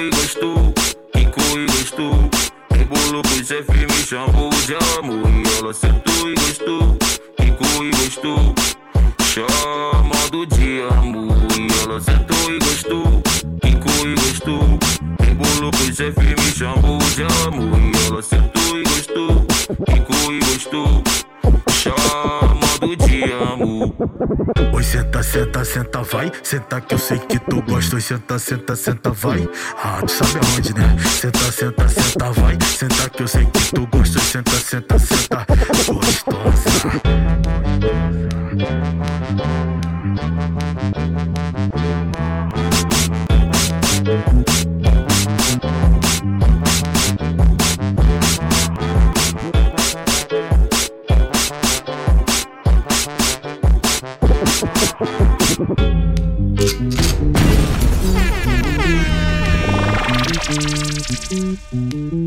E 0.02 0.10
gostou, 0.10 0.74
quicou 1.12 1.58
e 1.60 1.66
gostou. 1.66 2.30
Rebolou 2.74 3.22
pro 3.22 3.44
chefe, 3.44 3.86
me 3.86 4.04
chamou 4.04 4.50
de 4.66 4.74
amor. 4.98 5.28
E 5.30 5.58
ela 5.58 5.72
sentou 5.72 6.28
e 6.28 6.34
gostou, 6.34 6.96
quicou 7.36 7.84
e 7.84 7.90
gostou. 7.90 8.54
Chamando 9.20 10.46
de 10.46 10.82
amor. 10.82 11.36
E 11.56 11.82
ela 11.82 12.00
sentou 12.00 12.52
e 12.52 12.58
gostou, 12.58 13.22
e 13.64 14.14
gostou. 14.14 14.78
Rebolou 15.20 15.70
pro 15.70 15.94
chefe, 15.94 16.20
me 16.20 16.52
chamou 16.52 16.98
de 16.98 17.22
amor. 17.22 17.78
E 17.78 18.06
ela 18.08 18.22
sentou 18.22 18.78
e 18.78 18.82
gostou, 18.82 19.46
quicou 19.86 20.32
e 20.32 20.38
gostou. 20.40 21.02
De 22.82 23.32
amor. 23.32 23.94
Oi, 24.74 24.82
senta, 24.82 25.22
senta, 25.22 25.64
senta, 25.64 26.02
vai. 26.02 26.32
Senta 26.42 26.80
que 26.80 26.94
eu 26.94 26.98
sei 26.98 27.16
que 27.20 27.38
tu 27.38 27.62
gosta. 27.62 27.94
Oi, 27.94 28.00
senta, 28.00 28.38
senta, 28.40 28.74
senta, 28.74 29.10
vai. 29.12 29.48
Ah, 29.80 30.00
tu 30.04 30.10
sabe 30.10 30.44
aonde, 30.44 30.74
né? 30.74 30.96
Senta, 30.98 31.52
senta, 31.52 31.88
senta, 31.88 32.32
vai. 32.32 32.58
Senta 32.60 33.08
que 33.08 33.22
eu 33.22 33.28
sei 33.28 33.46
que 33.46 33.72
tu 33.72 33.86
gosta. 33.86 34.18
Oi, 34.18 34.24
senta, 34.24 34.50
senta, 34.58 34.98
senta. 34.98 35.46
Gostosa. 35.86 36.90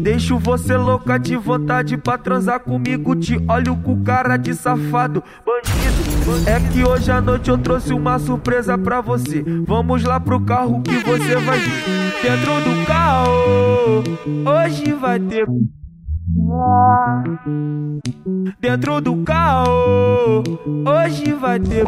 Deixo 0.03 0.39
você 0.39 0.77
louca 0.77 1.17
de 1.17 1.35
vontade 1.35 1.97
pra 1.97 2.17
transar 2.17 2.59
comigo. 2.59 3.15
Te 3.15 3.37
olho 3.47 3.75
com 3.77 4.03
cara 4.03 4.37
de 4.37 4.53
safado, 4.53 5.23
bandido. 5.45 6.49
É 6.49 6.59
que 6.71 6.83
hoje 6.83 7.11
à 7.11 7.21
noite 7.21 7.49
eu 7.49 7.57
trouxe 7.57 7.93
uma 7.93 8.17
surpresa 8.17 8.77
pra 8.77 9.01
você. 9.01 9.43
Vamos 9.67 10.03
lá 10.03 10.19
pro 10.19 10.41
carro 10.41 10.81
que 10.81 10.97
você 10.99 11.35
vai 11.35 11.59
ver. 11.59 12.21
Dentro 12.21 12.53
do 12.61 12.85
carro, 12.85 14.03
hoje 14.45 14.93
vai 14.93 15.19
ter. 15.19 15.47
Dentro 18.59 19.01
do 19.01 19.17
carro, 19.23 20.43
hoje 20.85 21.33
vai 21.33 21.59
ter. 21.59 21.85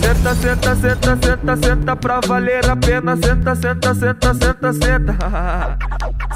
Senta, 0.00 0.34
senta, 0.34 0.76
senta, 0.76 1.16
senta, 1.16 1.56
senta 1.56 1.96
pra 1.96 2.20
valer 2.20 2.70
a 2.70 2.76
pena. 2.76 3.16
Senta, 3.16 3.54
senta, 3.54 3.94
senta, 3.94 4.34
senta, 4.34 4.72
senta. 4.72 5.78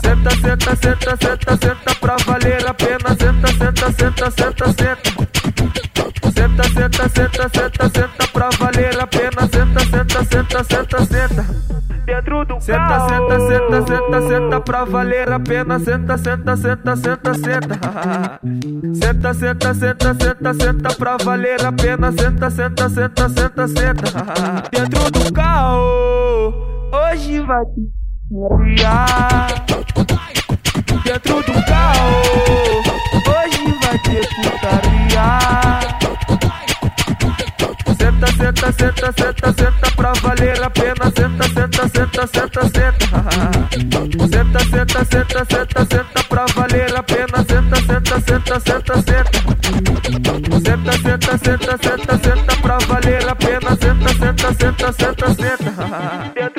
Senta, 0.02 0.30
senta, 0.30 0.76
senta, 0.76 1.16
senta, 1.16 1.56
senta 1.56 1.94
pra 2.00 2.16
valer 2.26 2.66
a 2.66 2.74
pena. 2.74 3.16
Senta, 3.18 3.48
senta, 3.48 3.92
senta, 3.92 4.30
senta, 4.30 4.66
senta. 4.72 4.96
Senta, 6.34 6.62
senta, 6.64 7.08
senta, 7.08 7.48
senta, 7.48 7.88
senta 7.90 8.26
pra 8.32 8.48
valer 8.58 9.00
a 9.00 9.06
pena. 9.06 9.48
Senta, 9.52 9.80
senta, 9.80 10.24
senta, 10.24 10.64
senta, 10.64 11.06
senta. 11.06 11.85
Dentro 12.06 12.44
do 12.44 12.60
senta, 12.60 12.78
carro. 12.78 13.08
Senta, 13.08 13.40
senta, 13.40 13.86
senta, 13.86 14.28
senta 14.28 14.60
pra 14.60 14.84
valer 14.84 15.32
a 15.32 15.40
pena. 15.40 15.78
Senta, 15.80 16.16
senta, 16.16 16.56
senta, 16.56 16.96
senta, 16.96 17.34
senta. 17.34 18.40
Senta, 18.94 19.34
senta, 19.34 19.74
senta, 19.74 20.14
senta, 20.14 20.54
senta 20.54 20.94
pra 20.94 21.16
valer 21.16 21.66
a 21.66 21.72
pena. 21.72 22.12
Senta, 22.12 22.48
senta, 22.48 22.88
senta, 22.88 23.28
senta, 23.28 23.66
senta. 23.66 24.22
Dentro 24.70 25.10
do 25.10 25.32
carro, 25.32 26.54
hoje 26.92 27.40
vai 27.40 27.64
te 27.66 27.90
Dentro 31.04 31.42
do 31.42 31.64
carro, 31.66 32.22
hoje 33.26 33.78
vai 33.82 33.98
ter 33.98 34.28
putaria. 34.28 35.65
Senta, 38.56 38.72
senta, 38.72 39.12
senta, 39.12 39.52
senta, 39.52 39.90
pra 39.96 40.12
valer 40.22 40.62
a 40.62 40.70
pena. 40.70 41.12
Senta, 41.14 41.44
senta, 41.44 41.88
senta, 41.90 42.26
senta, 42.26 42.62
senta. 42.62 43.06
Senta, 44.32 44.60
senta, 44.60 45.04
senta, 45.04 45.44
senta, 45.44 45.84
senta 45.84 46.22
pra 46.26 46.46
valer 46.54 46.96
a 46.96 47.02
pena. 47.02 47.44
Senta, 47.46 47.76
senta, 47.76 48.20
senta, 48.20 48.60
senta, 48.60 49.02
senta. 49.02 49.40
Senta, 50.64 50.92
senta, 50.92 51.38
senta, 51.38 51.76
senta, 51.82 52.18
senta 52.18 52.56
pra 52.62 52.78
valer 52.88 53.28
a 53.28 53.34
pena. 53.34 53.76
Senta, 53.76 54.08
senta, 54.14 54.54
senta, 54.54 54.92
senta, 54.92 55.34
senta. 55.34 56.55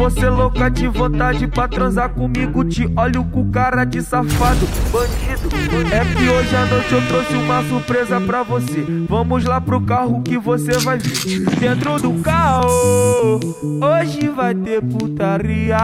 Você 0.00 0.30
louca 0.30 0.70
de 0.70 0.88
vontade 0.88 1.46
pra 1.46 1.68
transar 1.68 2.08
comigo. 2.14 2.64
Te 2.64 2.90
olho 2.96 3.22
com 3.24 3.50
cara 3.50 3.84
de 3.84 4.00
safado, 4.00 4.66
bandido. 4.90 5.50
É 5.92 6.04
que 6.14 6.26
hoje 6.26 6.56
à 6.56 6.64
noite 6.64 6.94
eu 6.94 7.06
trouxe 7.06 7.34
uma 7.34 7.62
surpresa 7.64 8.18
pra 8.18 8.42
você. 8.42 8.86
Vamos 9.06 9.44
lá 9.44 9.60
pro 9.60 9.78
carro 9.82 10.22
que 10.22 10.38
você 10.38 10.72
vai 10.78 10.96
ver. 10.96 11.44
Dentro 11.56 12.00
do 12.00 12.14
carro, 12.22 13.40
hoje 13.82 14.26
vai 14.28 14.54
ter 14.54 14.80
putaria. 14.80 15.76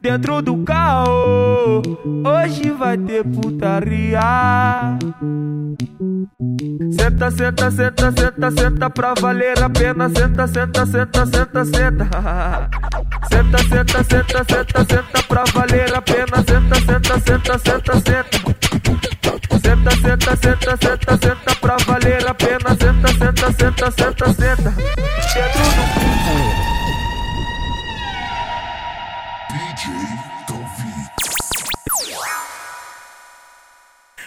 Dentro 0.00 0.42
do 0.42 0.64
carro, 0.64 1.82
hoje 2.24 2.70
vai 2.70 2.96
ter 2.98 3.24
putaria. 3.24 4.98
Senta, 6.92 7.30
senta, 7.30 7.70
senta, 7.70 8.12
senta, 8.12 8.50
senta 8.50 8.90
pra 8.90 9.14
valer 9.20 9.62
a 9.62 9.68
pena. 9.70 10.08
Senta, 10.08 10.46
senta, 10.46 10.86
senta, 10.86 11.26
senta, 11.26 11.64
senta. 11.64 12.70
Senta, 13.30 13.58
senta, 13.58 14.04
senta, 14.04 14.44
senta, 14.44 14.84
senta 14.84 15.22
pra 15.28 15.44
valer 15.54 15.94
a 15.94 16.02
pena. 16.02 16.44
Senta, 16.46 16.74
senta, 16.80 17.20
senta, 17.20 17.58
senta, 17.58 17.94
senta. 18.00 18.38
Senta, 19.62 19.90
senta, 19.90 20.36
senta, 20.36 20.76
senta, 20.76 21.18
senta 21.18 21.54
pra 21.60 21.76
valer 21.86 22.26
a 22.26 22.34
pena. 22.34 22.76
Senta, 22.78 23.08
senta, 23.08 23.52
senta, 23.52 23.90
senta, 23.90 24.32
senta. 24.32 24.70
Dentro 25.34 25.62
do 25.62 26.19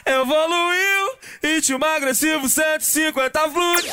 Evoluiu, 0.06 1.18
ritmo 1.42 1.86
agressivo 1.86 2.50
150 2.50 3.40
fluid. 3.50 3.86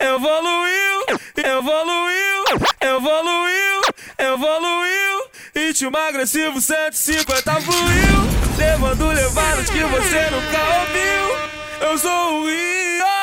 Evoluiu, 0.00 1.04
evoluiu, 1.36 2.44
evoluiu, 2.80 3.80
evoluiu, 4.18 5.30
ritmo 5.54 5.96
agressivo 5.96 6.60
150 6.60 7.60
fluiu. 7.60 8.34
Levando 8.58 9.08
levadas 9.12 9.70
que 9.70 9.84
você 9.84 10.30
nunca 10.30 10.58
ouviu. 10.78 11.88
Eu 11.88 11.98
sou 11.98 12.40
o 12.40 12.46
Rio. 12.46 13.13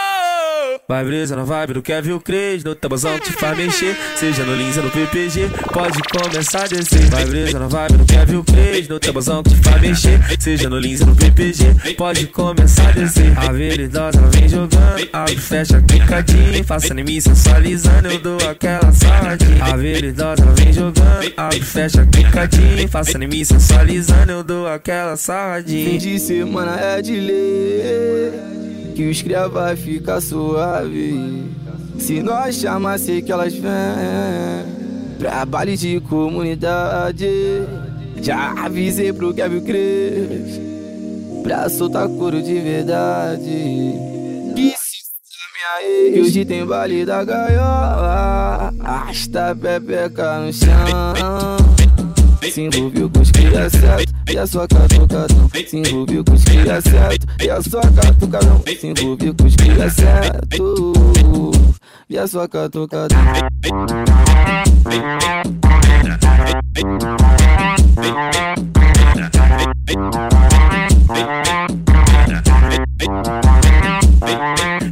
Vai 0.91 1.05
brisa 1.05 1.37
na 1.37 1.45
vibe 1.45 1.75
do 1.75 1.81
Kevin 1.81 2.19
Cres, 2.19 2.65
no 2.65 2.75
tabuzão 2.75 3.17
que 3.17 3.31
te 3.31 3.31
faz 3.31 3.57
mexer. 3.57 3.95
Seja 4.17 4.43
no 4.43 4.53
Lins 4.53 4.75
ou 4.75 4.83
no 4.83 4.91
PPG, 4.91 5.49
pode 5.71 6.01
começar 6.03 6.65
a 6.65 6.67
descer. 6.67 7.09
Vai 7.09 7.23
brisa 7.23 7.57
na 7.57 7.67
vibe 7.67 7.93
do 7.99 8.05
Kevin 8.05 8.43
Cres, 8.43 8.89
no 8.89 8.99
tabuzão 8.99 9.41
que 9.41 9.51
te 9.51 9.55
faz 9.61 9.81
mexer. 9.81 10.19
Seja 10.37 10.69
no 10.69 10.77
Lins 10.77 10.99
ou 10.99 11.07
no 11.07 11.15
PPG, 11.15 11.95
pode 11.95 12.27
começar 12.27 12.89
a 12.89 12.91
descer. 12.91 13.31
A 13.39 13.53
veridosa 13.53 14.19
ela 14.19 14.27
vem 14.31 14.49
jogando, 14.49 15.09
abre, 15.13 15.37
fecha, 15.37 15.81
clicadinho. 15.81 16.63
Faça 16.65 16.93
em 16.93 17.21
sensualizando, 17.21 18.09
eu 18.09 18.19
dou 18.19 18.49
aquela 18.49 18.91
saladinha. 18.91 19.63
A 19.63 19.77
veridosa 19.77 20.43
ela 20.43 20.53
vem 20.55 20.73
jogando, 20.73 21.33
abre, 21.37 21.61
fecha, 21.61 22.05
clicadinho. 22.05 22.89
Faça 22.89 23.17
em 23.17 23.45
sensualizando, 23.45 24.29
eu 24.33 24.43
dou 24.43 24.67
aquela 24.67 25.15
saladinha. 25.15 25.89
Fim 25.89 25.97
de 25.97 26.19
semana 26.19 26.77
é 26.77 27.01
de 27.01 27.15
ler 27.15 28.61
que 29.01 29.09
os 29.09 29.21
cria 29.23 29.47
vai 29.47 29.75
ficar 29.75 30.21
suave. 30.21 31.49
Se 31.97 32.21
nós 32.21 32.55
chamar, 32.55 32.99
sei 32.99 33.19
que 33.19 33.31
elas 33.31 33.51
vêm 33.51 33.71
pra 35.17 35.43
baile 35.43 35.75
de 35.75 35.99
comunidade. 36.01 37.27
Já 38.21 38.51
avisei 38.63 39.11
pro 39.11 39.33
Kevin 39.33 39.61
Cres 39.61 40.61
pra 41.41 41.67
soltar 41.67 42.07
couro 42.09 42.43
de 42.43 42.59
verdade. 42.59 43.49
Que 44.55 44.75
se 44.77 46.11
que 46.13 46.21
hoje 46.21 46.45
tem 46.45 46.63
baile 46.63 47.03
da 47.03 47.23
gaiola. 47.23 48.71
Arrasta 48.81 49.49
a 49.49 49.55
pepeca 49.55 50.41
no 50.41 50.53
chão. 50.53 51.57
Se 52.51 52.61
envolveu 52.61 53.09
com 53.09 53.19
os 53.21 53.31
e 54.29 54.37
a 54.37 54.45
sua 54.47 54.67
catucadão. 54.67 55.49
Se 55.67 55.77
envolveu 55.77 56.23
com 56.23 56.33
os 56.33 56.43
cria 56.43 56.81
certo 56.81 57.27
e 57.41 57.49
a 57.49 57.61
sua 57.61 57.81
catucadão. 57.81 58.63
Se 58.79 58.87
envolveu 58.87 59.33
com 59.33 59.45
os 59.45 59.55
cria 59.55 59.89
certo 59.89 61.51
e 62.09 62.17
a 62.17 62.27
sua 62.27 62.47
catucadão. 62.47 63.17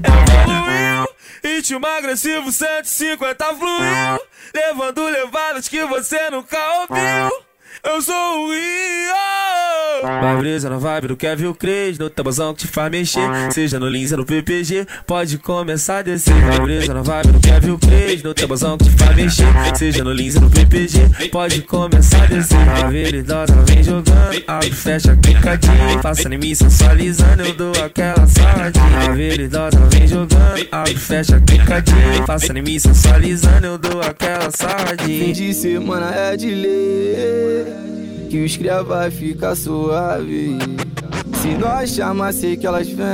Evoluiu, 0.04 1.06
ritmo 1.44 1.86
agressivo 1.86 2.52
150 2.52 3.46
fluiu. 3.56 4.20
Levando 4.54 5.06
levadas 5.06 5.68
que 5.68 5.84
você 5.86 6.30
nunca 6.30 6.58
ouviu. 6.82 7.49
Eu 7.84 8.02
sou 8.02 8.46
o 8.46 8.52
Rio. 8.52 9.39
Vai 10.02 10.38
brisa 10.38 10.70
na 10.70 10.78
vibe 10.78 11.08
do 11.10 11.18
Kevin 11.18 11.54
Cres, 11.54 11.98
no 11.98 12.10
tabuzão 12.10 12.54
que 12.54 12.62
te 12.62 12.68
faz 12.68 12.90
mexer. 12.90 13.52
Seja 13.52 13.80
no 13.80 13.90
Lins 13.90 14.12
ou 14.12 14.20
no 14.20 14.26
PPG, 14.26 14.88
pode 15.06 15.38
começar 15.38 15.98
a 15.98 16.02
descer. 16.02 16.34
Vai 16.34 16.60
brisa 16.62 16.94
na 16.94 17.02
vibe 17.02 17.32
do 17.34 17.40
Kevin 17.40 17.78
Cres, 17.78 18.24
no 18.24 18.34
tabuzão 18.34 18.78
que 18.78 18.86
te 18.86 18.92
faz 18.92 19.16
mexer. 19.16 19.46
Seja 19.76 20.04
no 20.04 20.14
Lins 20.14 20.36
ou 20.36 20.44
no 20.44 20.50
PPG, 20.50 21.30
pode 21.32 21.62
começar 21.64 22.24
a 22.24 22.28
descer. 22.28 22.58
A 22.58 22.88
veridosa 22.90 23.54
ela 23.54 23.64
vem 23.64 23.84
jogando, 23.84 24.44
abre, 24.48 24.72
fecha, 24.72 25.18
clicadinho. 25.18 26.02
Faça 26.02 26.34
em 26.34 26.38
mim 26.38 26.56
sensualizando, 26.56 27.44
eu 27.44 27.54
dou 27.54 27.74
aquela 27.84 28.26
saladinha. 28.26 29.10
A 29.10 29.12
veridosa 29.12 29.78
ela 29.78 29.90
vem 29.90 30.08
jogando, 30.08 30.68
abre, 30.72 30.96
fecha, 30.96 31.42
clicadinho. 31.42 32.26
Faça 32.26 32.58
em 32.58 32.62
mim 32.62 32.80
sensualizando, 32.80 33.66
eu 33.66 33.78
dou 33.78 34.02
aquela 34.02 34.50
saladinha. 34.52 35.26
Fim 35.26 35.34
de 35.34 35.54
semana 35.54 36.16
é 36.16 36.38
de 36.38 36.52
ler 36.52 37.90
que 38.30 38.44
os 38.44 38.56
cria 38.56 38.84
vai 38.84 39.10
ficar 39.10 39.56
suave. 39.56 39.89
Se 41.42 41.50
nós 41.58 41.90
chamar, 41.92 42.34
sei 42.34 42.56
que 42.58 42.68
elas 42.68 42.88
vêm. 42.88 43.08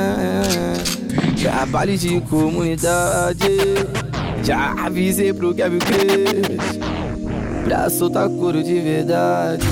Trabalho 1.42 1.98
de 1.98 2.20
comunidade. 2.22 3.48
Já 4.44 4.74
avisei 4.86 5.34
pro 5.34 5.54
Kevin 5.54 5.80
Cres 5.80 6.80
pra 7.64 7.90
soltar 7.90 8.28
couro 8.30 8.64
de 8.64 8.80
verdade. 8.80 9.66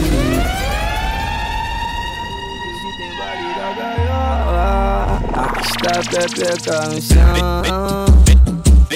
Tem 2.98 3.10
da 3.58 3.74
gaiola. 3.74 5.20
Arrasta 5.34 6.00
a 6.00 6.04
pepeca 6.10 6.88
no 6.90 7.02
chão. 7.02 8.13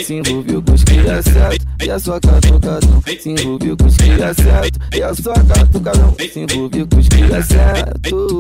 Se 0.04 0.14
envolveu 0.14 0.62
com 0.62 0.74
os 0.74 0.84
cria 0.84 1.22
certo 1.22 1.66
e 1.84 1.90
a 1.90 2.00
sua 2.00 2.20
catucadão. 2.20 3.04
Se 3.20 3.30
envolveu 3.30 3.76
com 3.78 3.86
os 3.86 3.98
cria 3.98 4.34
certo 4.34 4.80
e 4.96 5.04
a 5.04 5.14
sua 5.14 5.34
catucadão. 5.34 6.16
Se 6.18 6.40
envolveu 6.40 6.88
com 6.88 6.98
os 7.00 7.08
cria 7.08 7.42
certo 7.44 8.36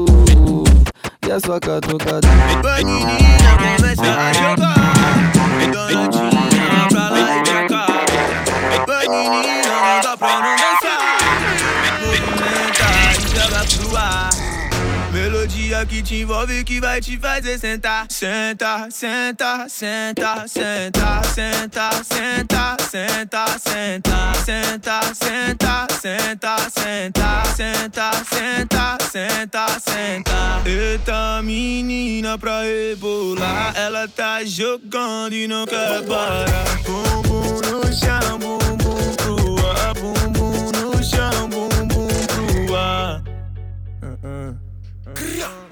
e 1.27 1.31
a 1.31 1.39
sua 1.39 1.59
catucadão. 1.59 2.31
Menina 2.77 3.57
começa 3.57 4.01
a 4.01 4.33
jogar, 4.33 5.31
donadinha 5.73 6.87
pra 6.89 7.09
lá 7.09 7.37
e 7.37 7.43
pra 7.43 7.67
cá. 7.67 7.87
Menina 9.09 9.67
não 9.67 10.01
dá 10.01 10.17
pra 10.17 10.41
não 10.41 10.76
Que 15.85 16.01
te 16.01 16.21
envolve 16.21 16.63
que 16.65 16.81
vai 16.81 16.99
te 16.99 17.17
fazer 17.17 17.57
sentar. 17.59 18.07
Senta, 18.09 18.89
senta, 18.89 19.67
senta, 19.69 20.47
senta, 20.47 21.21
senta, 21.27 22.01
senta, 22.03 22.77
senta, 22.79 23.53
senta, 23.57 24.33
senta, 24.43 25.13
senta, 25.13 25.87
senta, 25.89 26.69
senta, 26.69 27.47
senta, 27.55 28.11
senta, 28.25 28.97
senta, 28.99 29.79
senta. 29.79 30.61
Eita 30.65 31.41
menina 31.41 32.37
pra 32.37 32.63
rebolar, 32.63 33.73
ela 33.77 34.07
tá 34.09 34.43
jogando 34.43 35.33
e 35.33 35.47
não 35.47 35.65
quer 35.65 36.03
parar. 36.03 36.81
Bumbum 36.83 37.61
no 37.61 37.93
chão, 37.93 38.39
bumbum 38.39 39.15
pro 39.15 39.35
ar, 39.65 39.93
bumbum 39.93 40.71
no 40.71 41.03
chão, 41.03 41.47
bumbum 41.47 42.07
pro 42.27 42.75
ar. 42.75 43.23
A 45.39 45.66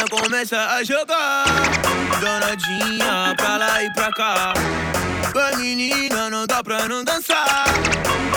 menina 0.00 0.04
começa 0.08 0.56
a 0.56 0.84
jogar. 0.84 1.44
Donadinha 2.20 3.34
pra 3.36 3.56
lá 3.56 3.82
e 3.82 3.92
pra 3.92 4.10
cá. 4.12 4.54
A 5.34 5.56
menina 5.56 6.30
não 6.30 6.46
dá 6.46 6.62
pra 6.62 6.88
não 6.88 7.04
dançar. 7.04 7.66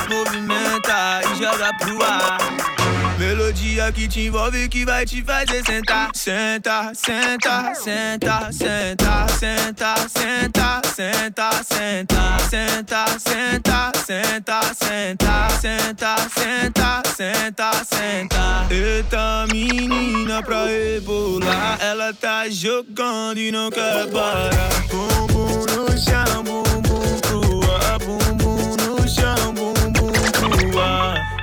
Movimenta 0.09 1.21
e 1.31 1.35
joga 1.35 1.73
pro 1.77 2.03
ar 2.03 2.82
Melodia 3.23 3.89
que 3.93 4.05
te 4.05 4.27
envolve 4.27 4.67
que 4.67 4.83
vai 4.83 5.05
te 5.05 5.23
fazer 5.23 5.63
sentar 5.65 6.09
Senta, 6.13 6.91
senta, 6.93 7.73
senta, 7.73 8.51
senta, 8.51 9.31
senta, 9.31 10.07
senta, 10.09 10.81
senta, 10.93 11.61
senta, 11.63 12.37
senta, 12.49 13.19
senta, 13.29 14.61
senta, 14.73 14.73
senta, 14.75 15.47
senta, 15.61 16.15
senta, 16.29 17.01
senta, 17.15 17.71
senta 17.85 18.67
Eita 18.69 19.45
menina 19.53 20.43
pra 20.43 20.65
rebolar 20.65 21.79
Ela 21.81 22.13
tá 22.13 22.49
jogando 22.49 23.39
e 23.39 23.53
não 23.53 23.71
quer 23.71 24.05
parar 24.11 24.51
Bumbum 24.91 25.65
no 25.71 25.97
chão, 25.97 26.43
bumbum 26.43 27.19
pro 27.21 27.71
ar 27.71 27.99
Bumbum 27.99 28.75
no 28.75 29.07
chão, 29.07 29.53
bumbum 29.53 30.11
pro 30.11 30.79
ar 30.81 31.42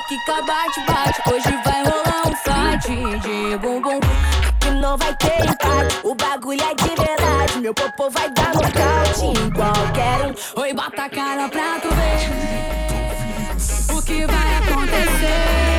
kika, 0.00 0.42
bate, 0.42 0.80
bate. 0.86 1.22
Hoje 1.30 1.58
vai 1.64 1.82
rolar 1.84 2.22
um 2.26 2.34
fight 2.36 2.88
de 3.20 3.56
bumbum. 3.58 4.00
Aqui 4.46 4.70
não 4.70 4.96
vai 4.96 5.14
ter 5.16 5.44
empate. 5.44 5.98
O 6.04 6.14
bagulho 6.14 6.62
é 6.62 6.74
de 6.74 6.88
verdade. 6.88 7.58
Meu 7.60 7.74
popô 7.74 8.10
vai 8.10 8.30
dar 8.30 8.52
nocaute 8.54 9.24
em 9.24 9.50
qualquer 9.50 10.26
um. 10.26 10.34
Oi, 10.60 10.74
bota 10.74 11.04
a 11.04 11.08
cara 11.08 11.48
pra 11.48 11.80
tu 11.80 11.88
ver 11.88 12.30
o 13.96 14.02
que 14.02 14.26
vai 14.26 14.56
acontecer. 14.58 15.76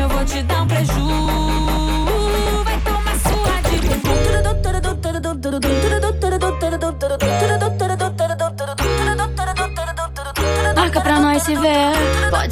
Eu 0.00 0.08
vou 0.08 0.24
te 0.24 0.42
dar 0.42 0.62
um 0.62 0.66
preju. 0.66 0.92
Vai 2.64 2.80
tomar 2.80 3.16
sua 3.18 3.60
de 3.70 3.78
Marca 10.74 11.00
pra 11.00 11.20
nós 11.20 11.42
se 11.42 11.54
ver, 11.54 11.91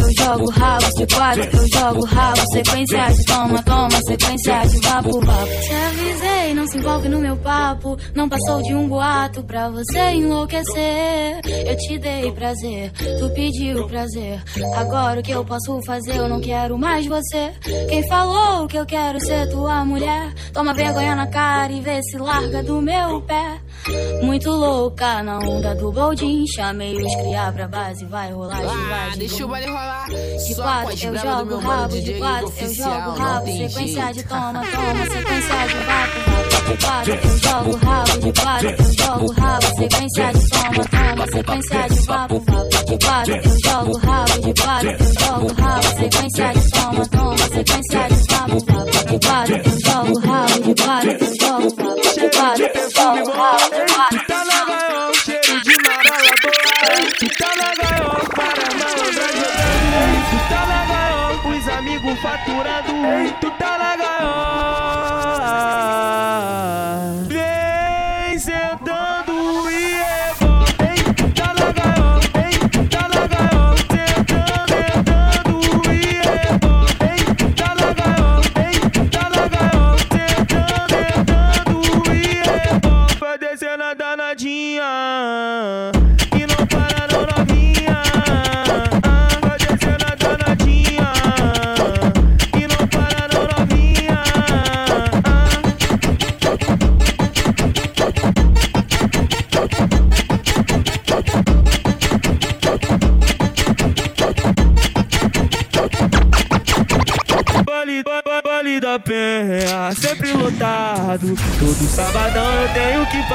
eu 0.00 0.24
jogo 0.24 0.50
rabos, 0.50 0.94
de 0.94 1.06
quatro 1.14 1.42
eu 1.42 1.68
jogo 1.68 2.04
rabo. 2.06 2.40
Sequência 2.52 3.06
de 3.12 3.24
toma, 3.24 3.62
toma, 3.62 4.02
sequência 4.06 4.60
de 4.66 4.80
vapo, 4.80 5.20
vapo. 5.20 5.46
Te 5.46 5.74
avisei, 5.74 6.54
não 6.54 6.66
se 6.66 6.78
envolve 6.78 7.08
no 7.08 7.18
meu 7.20 7.36
papo. 7.36 7.96
Não 8.14 8.28
passou 8.28 8.62
de 8.62 8.74
um 8.74 8.88
boato 8.88 9.42
pra 9.44 9.68
você 9.68 9.98
enlouquecer. 10.12 11.40
Eu 11.66 11.76
te 11.76 11.98
dei 11.98 12.32
prazer, 12.32 12.92
tu 13.18 13.30
pediu 13.34 13.86
prazer. 13.86 14.42
Agora 14.76 15.20
o 15.20 15.22
que 15.22 15.32
eu 15.32 15.44
posso 15.44 15.80
fazer? 15.82 16.16
Eu 16.16 16.28
não 16.28 16.40
quero 16.40 16.78
mais 16.78 17.06
você. 17.06 17.52
Quem 17.88 18.06
falou 18.08 18.66
que 18.66 18.78
eu 18.78 18.86
quero 18.86 19.20
ser 19.20 19.48
tua 19.50 19.84
mulher? 19.84 20.32
Toma 20.52 20.74
vergonha 20.74 21.14
na 21.14 21.26
cara 21.26 21.72
e 21.72 21.80
vê 21.80 22.02
se 22.02 22.16
larga 22.18 22.62
do 22.62 22.80
meu 22.80 23.20
pé. 23.22 23.60
Muito 24.22 24.50
louca 24.50 25.22
na 25.22 25.38
onda 25.38 25.74
do 25.74 25.90
Boldin. 25.92 26.46
Chamei 26.46 26.96
os 26.96 27.14
criar 27.16 27.52
pra 27.52 27.68
base, 27.68 28.04
vai 28.04 28.32
rolar 28.32 28.60
de 28.60 28.66
vai. 28.66 29.16
deixa 29.16 29.44
o 29.44 29.48
baile 29.48 29.66
rolar. 29.66 30.06
De 30.08 30.54
Só 30.54 30.62
quatro 30.62 31.06
eu 31.06 31.16
jogo 31.16 31.58
rabo, 31.58 32.00
de 32.00 32.14
quatro 32.14 32.52
eu 32.58 32.74
jogo 32.74 33.10
rabo. 33.10 33.46
Sequência 33.46 34.12
de 34.12 34.22
toma, 34.24 34.52
toma, 34.52 35.10
sequência 35.10 35.66
de 35.68 35.74
vapo, 35.74 36.29
rabo, 36.70 36.76
para, 36.76 37.10
eu 37.10 37.38
jogo 37.38 37.76
rabo, 37.84 38.32
para, 38.32 38.70
eu 38.70 38.92
jogo 38.92 39.32
rabo, 39.40 39.66
sequência 39.76 40.32
de 40.32 40.48
toma, 40.50 40.84
toma, 40.84 41.26
sequência 41.26 41.88
de 41.88 42.06
papo, 42.06 42.40
papo, 42.40 42.98
para, 42.98 43.36
eu 43.36 43.42
jogo 43.64 43.98
rabo, 43.98 44.40
de 44.40 44.54
para, 44.54 44.92
eu 44.92 44.98
jogo 44.98 45.52
rabo, 45.60 45.82
sequência 45.82 46.52
de 46.52 46.70
toma, 46.70 47.06
toma, 47.06 47.38
sequência 47.38 48.08
de 48.08 48.26
papo, 48.26 48.66
papo, 48.66 49.18
para, 49.20 49.56
eu 49.56 49.80
jogo 49.80 50.18
rabo, 50.20 50.74
para, 50.74 51.12
eu 51.12 51.18
jogo 51.40 51.76
papo, 51.76 52.30
para, 52.36 52.62
eu 52.62 52.90
jogo 52.90 53.30
rabo, 53.32 53.70
para. 53.70 54.20
Tá 54.26 54.44
na 54.44 54.64
gaiola, 54.64 55.14
cheiro 55.14 55.60
de 55.62 55.76
marola 55.82 56.34
boa, 56.42 57.30
tá 57.38 57.50
na 57.56 57.74
gaiola, 57.74 58.28
para 58.36 58.64
malandra 58.78 59.28
jogando, 59.32 60.48
tá 60.48 60.66
na 60.66 60.84
gaiola, 60.86 61.56
os 61.56 61.68
amigos 61.68 62.20
faturando, 62.20 62.92
tu 63.40 63.50
tá 63.58 63.78
na 63.78 63.96
gaiola. 63.96 64.79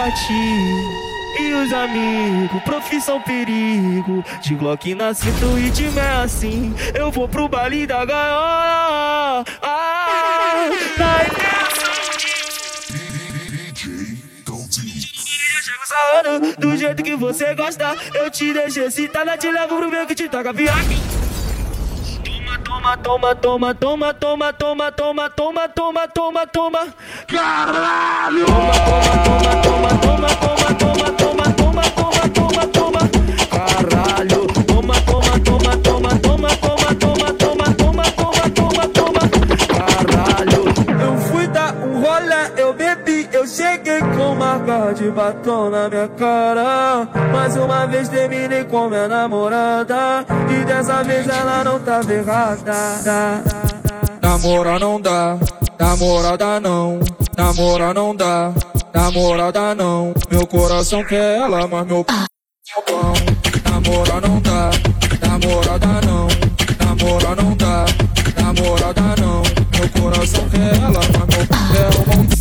Partir. 0.05 1.15
E 1.37 1.53
os 1.53 1.73
amigos, 1.73 2.63
profissão 2.63 3.19
perigo. 3.21 4.23
De 4.41 4.55
Glock 4.55 4.95
na 4.95 5.13
cinta 5.13 5.45
e 5.57 5.69
de 5.69 5.99
é 5.99 6.23
assim 6.23 6.73
Eu 6.93 7.11
vou 7.11 7.27
pro 7.27 7.49
baile 7.49 7.85
da 7.85 8.05
gaiola. 8.05 9.43
Ah, 9.61 10.69
do 16.57 16.77
jeito 16.77 17.03
que 17.03 17.15
você 17.15 17.53
gosta 17.53 17.95
Eu 18.13 18.29
te 18.29 18.53
deixo 18.53 18.79
excitada, 18.81 19.37
te 19.37 19.51
levo 19.51 19.77
pro 19.77 19.89
meu 19.89 20.05
que 20.05 20.15
te 20.15 20.29
toca 20.29 20.53
viagem 20.53 21.14
Toma, 22.85 23.33
toma, 23.33 23.73
toma, 23.73 23.73
toma, 23.73 24.13
toma, 24.13 24.91
toma, 24.91 24.91
toma, 24.91 25.29
toma, 25.29 25.67
toma, 25.69 26.07
toma, 26.07 26.45
toma. 26.45 26.93
Caralho! 27.27 28.45
Toma, 28.45 28.77
toma, 28.85 29.13
toma, 29.25 29.89
toma, 30.03 30.29
toma, 30.29 30.29
toma, 30.37 30.69
toma, 30.77 31.09
toma, 31.17 31.44
com 44.15 44.35
marca 44.35 44.93
de 44.93 45.09
batom 45.11 45.69
na 45.69 45.89
minha 45.89 46.07
cara. 46.09 47.07
Mais 47.31 47.55
uma 47.57 47.85
vez 47.85 48.09
terminei 48.09 48.63
com 48.63 48.89
minha 48.89 49.07
namorada. 49.07 50.25
E 50.49 50.65
dessa 50.65 51.03
vez 51.03 51.27
ela 51.27 51.63
não 51.63 51.79
tava 51.79 52.13
errada. 52.13 53.43
Namora 54.21 54.79
não 54.79 54.99
dá, 54.99 55.37
namorada 55.79 56.59
não. 56.59 56.99
Namora 57.37 57.93
não 57.93 58.15
dá, 58.15 58.51
namorada 58.93 59.75
não. 59.75 60.13
Meu 60.31 60.47
coração 60.47 61.03
quer 61.03 61.39
ela, 61.39 61.67
mas 61.67 61.85
meu 61.85 62.03
p 62.03 62.13
é. 62.13 62.25
Namora 63.69 64.21
não 64.21 64.41
dá, 64.41 64.71
namorada 65.27 65.87
não. 66.05 66.27
Namora 66.85 67.35
não 67.35 67.55
dá, 67.55 67.85
namorada 68.41 69.01
não. 69.21 69.43
Meu 69.77 69.89
coração 70.01 70.49
quer 70.49 70.75
ela, 70.81 70.99
mas 70.99 71.37
meu 71.37 72.27
p 72.29 72.34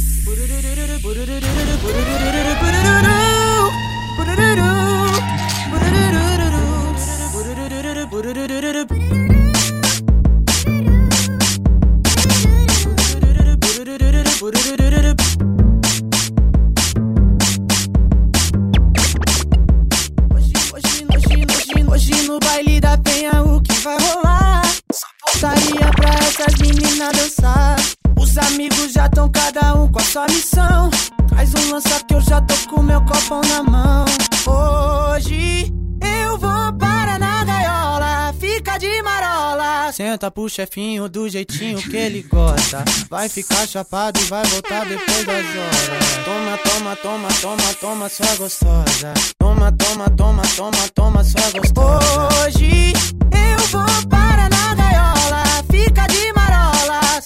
Os 28.16 28.38
amigos 28.38 28.92
já 28.92 29.08
tão 29.08 29.30
cada 29.30 29.74
um 29.74 29.90
com 29.90 29.98
a 29.98 30.02
sua 30.02 30.26
missão. 30.26 30.90
Traz 31.28 31.54
um 31.54 31.72
lança 31.72 32.00
que 32.06 32.14
eu 32.14 32.20
já 32.20 32.40
tô 32.40 32.54
com 32.68 32.82
meu 32.82 33.00
copão 33.04 33.40
na 33.42 33.62
mão. 33.62 34.04
Hoje 34.46 35.72
eu 36.00 36.38
vou 36.38 36.72
para 36.78 37.18
na 37.18 37.44
gaiola, 37.44 38.34
fica 38.40 38.78
de 38.78 39.02
marola. 39.02 39.92
Senta 39.92 40.30
pro 40.30 40.48
chefinho 40.48 41.08
do 41.08 41.28
jeitinho 41.28 41.78
que 41.82 41.96
ele 41.96 42.22
gosta. 42.22 42.84
Vai 43.10 43.28
ficar 43.28 43.66
chapado 43.66 44.18
e 44.18 44.24
vai 44.24 44.44
voltar 44.46 44.84
depois 44.86 45.24
das 45.24 45.44
horas. 45.44 46.24
Toma, 46.24 46.58
toma, 46.58 46.96
toma, 46.96 47.28
toma, 47.40 47.74
toma, 47.80 48.08
sua 48.08 48.36
gostosa. 48.36 49.14
Toma, 49.38 49.70
toma, 49.72 50.10
toma, 50.10 50.42
toma, 50.56 50.88
toma, 50.94 51.24
sua 51.24 51.50
gostosa. 51.50 52.46
Hoje 52.46 52.92
eu 53.32 53.66
vou 53.68 54.08
para 54.08 54.48
na 54.48 54.53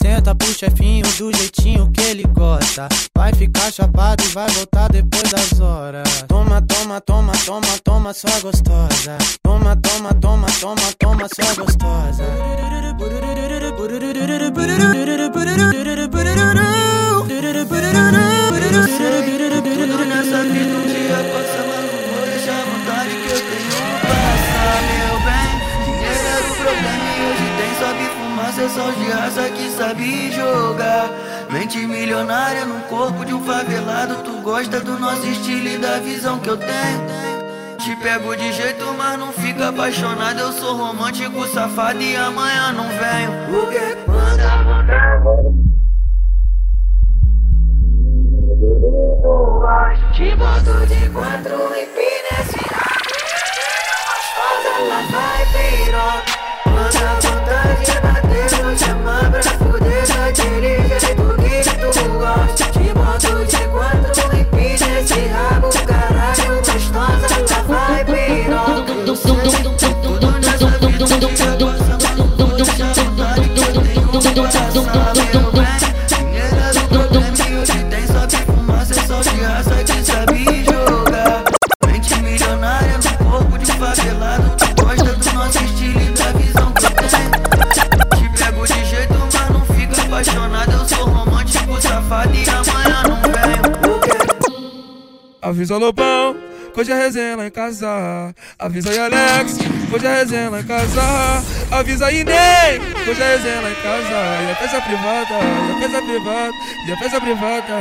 Senta 0.01 0.33
pro 0.33 0.47
chefinho 0.55 1.05
do 1.19 1.37
jeitinho 1.37 1.91
que 1.91 2.01
ele 2.01 2.23
gosta. 2.29 2.89
Vai 3.17 3.33
ficar 3.35 3.73
chapado 3.73 4.23
e 4.23 4.29
vai 4.29 4.49
voltar 4.51 4.89
depois 4.89 5.25
das 5.25 5.61
horas. 5.61 6.25
Toma, 6.29 6.63
toma, 6.63 7.01
toma, 7.01 7.33
toma, 7.45 7.79
toma, 7.83 8.15
sua 8.15 8.39
gostosa. 8.41 9.19
Toma, 9.43 9.75
toma, 9.77 10.15
toma, 10.15 10.47
toma, 10.61 10.93
toma, 11.01 11.29
sua 11.35 11.55
gostosa. 11.65 12.25
É 28.69 28.71
só 28.71 28.91
de 28.91 29.11
raça 29.11 29.49
que 29.51 29.71
sabe 29.71 30.31
jogar. 30.31 31.09
Mente 31.51 31.79
milionária 31.87 32.67
no 32.67 32.81
corpo 32.83 33.25
de 33.25 33.33
um 33.33 33.43
favelado, 33.43 34.17
tu 34.17 34.43
gosta 34.43 34.81
do 34.81 34.99
nosso 34.99 35.27
estilo 35.27 35.69
e 35.69 35.79
da 35.79 35.99
visão 35.99 36.39
que 36.39 36.51
eu 36.51 36.59
tenho. 36.59 36.69
Te 37.79 37.97
pego 37.97 38.37
de 38.37 38.53
jeito, 38.53 38.85
mas 38.99 39.19
não 39.19 39.33
fica 39.33 39.71
apaixonado. 39.71 40.39
Eu 40.39 40.53
sou 40.53 40.77
romântico, 40.77 41.47
safado 41.49 42.03
e 42.03 42.15
amanhã 42.15 42.73
não 42.73 42.87
venho. 42.89 43.31
O 43.59 43.67
que 43.69 44.11
manda, 44.11 44.57
manda, 44.65 44.99
Te 50.13 50.35
boto 50.35 50.87
de 50.87 51.09
quatro 51.11 51.75
e 51.75 51.87
nesse 52.27 52.59
Gostosa, 54.19 54.69
ela 54.79 55.01
vai 55.11 55.47
piroca 55.53 56.48
Manda 56.75 57.15
vontade 57.21 58.01
batendo, 58.03 58.79
chama 58.79 59.31
pra 59.31 59.43
fuder 59.43 59.88
Avisa 95.69 95.77
Lobão, 95.77 96.35
hoje 96.75 96.93
é 96.93 96.95
resenha 96.95 97.37
lá 97.37 97.47
em 97.47 97.51
casa. 97.51 98.35
Avisa 98.59 98.89
aí 98.89 98.99
Alex, 98.99 99.59
hoje 99.93 100.07
é 100.07 100.15
resenha 100.15 100.49
lá 100.49 100.61
em 100.61 100.65
casa. 100.65 101.03
Avisa 101.71 102.07
aí 102.07 102.25
Ney, 102.25 102.81
hoje 103.07 103.21
é 103.21 103.37
resenha 103.37 103.61
lá 103.61 103.71
em 103.71 103.75
casa. 103.75 104.47
E 104.49 104.51
a 104.51 104.57
festa 104.57 104.81
privada, 104.81 105.35
e 105.69 105.73
a 105.73 105.79
festa 105.79 106.03
privada, 106.03 106.53
e 106.87 106.93
a 106.93 106.97
festa 106.97 107.21
privada. 107.21 107.75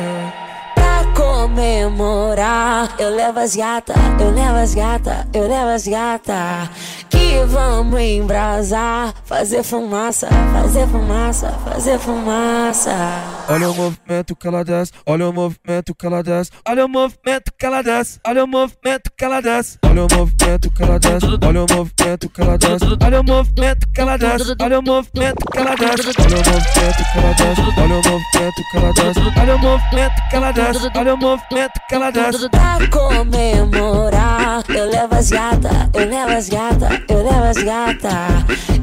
Comemorar, 1.15 2.93
eu 2.99 3.09
levo 3.15 3.39
as 3.39 3.55
gata, 3.55 3.93
eu 4.19 4.31
levo 4.31 4.57
as 4.57 4.75
gata, 4.75 5.25
eu 5.33 5.47
levo 5.47 5.69
as 5.69 5.87
gata. 5.87 6.69
Que 7.09 7.41
vamos 7.47 8.01
embrasar, 8.01 9.13
fazer 9.23 9.63
fumaça, 9.63 10.27
fazer 10.51 10.85
fumaça, 10.87 11.51
fazer 11.63 11.97
fumaça. 11.99 13.36
Olha 13.49 13.69
o 13.69 13.73
movimento 13.73 14.35
que 14.35 14.45
ela 14.45 14.63
desce, 14.63 14.91
olha 15.05 15.29
o 15.29 15.31
movimento 15.31 15.95
que 15.95 16.05
ela 16.05 16.21
desce, 16.21 16.51
olha 16.67 16.85
o 16.85 16.89
movimento 16.89 17.51
que 17.57 17.65
ela 17.65 17.81
desce, 17.81 18.19
olha 18.27 18.43
o 18.43 18.47
movimento 18.47 19.09
que 19.17 19.23
ela 19.23 19.39
desce, 19.41 19.77
olha 19.81 20.03
o 20.03 20.07
movimento 20.13 20.69
que 20.69 20.81
ela 20.81 20.97
desce, 20.97 21.25
olha 21.41 21.61
o 21.61 21.63
movimento 21.63 22.27
que 22.29 22.41
ela 22.41 22.57
desce, 22.57 22.95
olha 23.01 23.19
o 23.19 23.23
movimento 23.23 23.87
que 23.87 23.99
ela 23.99 24.15
desce, 24.17 24.55
olha 24.59 24.79
o 24.79 24.83
movimento 24.83 25.45
que 25.47 25.57
ela 25.57 25.75
desce, 25.75 26.13
olha 26.19 26.35
o 26.35 26.43
movimento 26.43 27.03
que 27.09 27.17
ela 27.17 27.33
desce, 27.33 27.61
olha 27.79 27.95
o 27.95 28.01
movimento 28.01 28.63
que 28.69 28.75
ela 28.75 28.91
desce, 28.91 29.19
olha 29.39 29.55
o 29.55 29.59
movimento 29.59 30.29
que 30.29 30.35
ela 30.35 30.51
desce, 30.51 30.91
olha 30.95 31.13
o 31.13 31.17
movimento 31.17 31.81
que 31.87 31.95
ela 31.95 32.11
desce. 32.11 32.49
Pra 32.49 32.77
comemorar, 32.91 34.63
eu 34.69 34.89
levo 34.89 35.15
as 35.15 35.29
gata, 35.29 35.89
eu 35.93 36.09
levo 36.09 36.31
as 36.31 36.49
gata, 36.49 37.03
eu 37.07 37.23
levo 37.23 37.43
as 37.45 37.63
gata. 37.63 38.27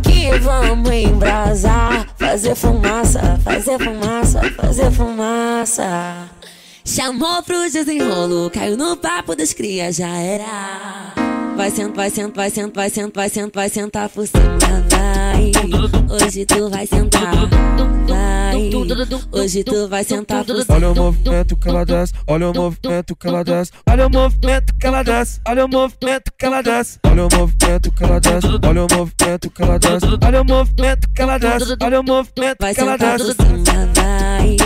Que 0.02 0.38
vamos 0.38 0.90
embrasar, 0.90 2.03
fazer 2.18 2.54
fumaça, 2.54 3.38
fazer 3.42 3.78
fumaça, 3.78 4.40
fazer 4.56 4.90
fumaça. 4.90 6.30
Chamou 6.84 7.42
pro 7.42 7.70
desenrolo, 7.70 8.50
caiu 8.50 8.76
no 8.76 8.96
papo 8.96 9.34
das 9.34 9.52
crias, 9.52 9.96
já 9.96 10.08
era. 10.08 11.43
Vai 11.56 11.70
sentar, 11.70 11.94
vai 11.94 12.10
sentar, 12.10 12.34
vai 12.34 12.50
sentar, 12.50 12.74
vai 12.74 12.90
sentar, 12.90 13.12
vai 13.14 13.28
sentar, 13.30 13.50
vai 13.54 13.68
sentar 13.68 14.08
por 14.08 14.26
cima, 14.26 14.58
vai. 14.90 15.52
Hoje 16.10 16.44
tu 16.46 16.70
vai 16.70 16.86
sentar, 16.86 17.34
vai. 18.06 18.70
Hoje 19.32 19.64
tu 19.64 19.88
vai 19.88 20.04
sentar 20.04 20.44
por 20.44 20.60
cima. 20.62 20.74
Olha 20.76 20.90
o 20.90 20.94
movimento 20.94 21.56
que 21.56 21.68
ela 21.68 21.84
desce, 21.84 22.12
olha 22.26 22.50
o 22.50 22.54
movimento 22.54 23.16
que 23.16 23.26
ela 23.26 23.44
desce, 23.44 23.72
olha 23.88 24.06
o 24.06 24.10
movimento 24.10 24.74
que 24.78 24.86
ela 24.86 25.02
desce, 25.02 25.40
olha 25.46 25.64
o 25.64 25.68
movimento 25.68 26.32
que 26.38 26.44
ela 26.46 26.60
desce, 26.60 26.98
olha 27.04 27.24
o 27.24 27.28
movimento 27.30 27.90
que 27.92 28.04
ela 28.04 28.20
desce, 28.20 28.58
olha 28.64 28.82
o 28.82 28.88
movimento 28.88 29.50
que 29.50 29.62
ela 29.62 29.78
desce, 29.78 30.06
olha 30.24 30.40
o 30.40 30.44
movimento 30.44 31.08
que 31.14 31.22
ela 31.22 31.38
desce, 31.38 31.76
olha 31.82 32.00
o 32.00 32.04
movimento 32.04 32.56
Vai 32.60 32.74
que 32.74 32.80
ela 32.80 32.92
sentar 32.92 33.18
por 33.18 33.26
desce. 33.26 33.36
cima, 33.42 33.88
vai. 33.94 34.56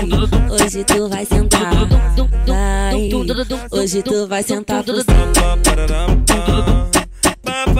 Hoje 0.50 0.84
tu 0.84 1.08
vai 1.08 1.24
sentar, 1.24 1.72
vai. 2.46 3.10
Hoje 3.70 4.02
tu 4.02 4.26
vai 4.26 4.42
sentar 4.42 4.84
por 4.84 4.96
cima. 4.96 6.77
Pode 7.48 7.78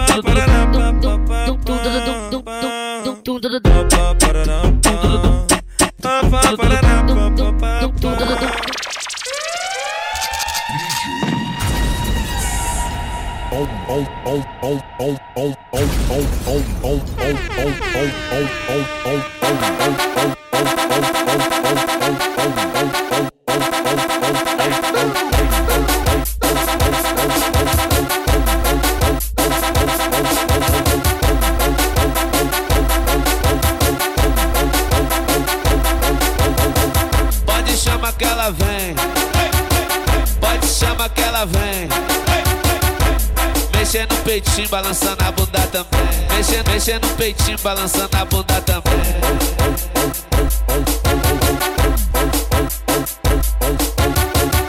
peitinho, 44.29 44.69
balançando 44.69 45.23
a 45.25 45.31
bunda 45.31 45.59
também. 45.71 46.37
Mexendo, 46.37 46.69
mexendo 46.69 47.07
no 47.07 47.15
peitinho, 47.15 47.57
balançando 47.63 48.15
a 48.15 48.25
bunda 48.25 48.61
também. 48.61 48.93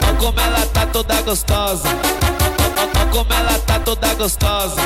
Ó 0.08 0.14
como 0.18 0.40
ela 0.40 0.66
tá 0.72 0.86
toda 0.86 1.20
gostosa. 1.20 1.88
Ó 3.02 3.06
como 3.12 3.32
ela 3.34 3.58
tá 3.58 3.78
toda 3.80 4.14
gostosa. 4.14 4.80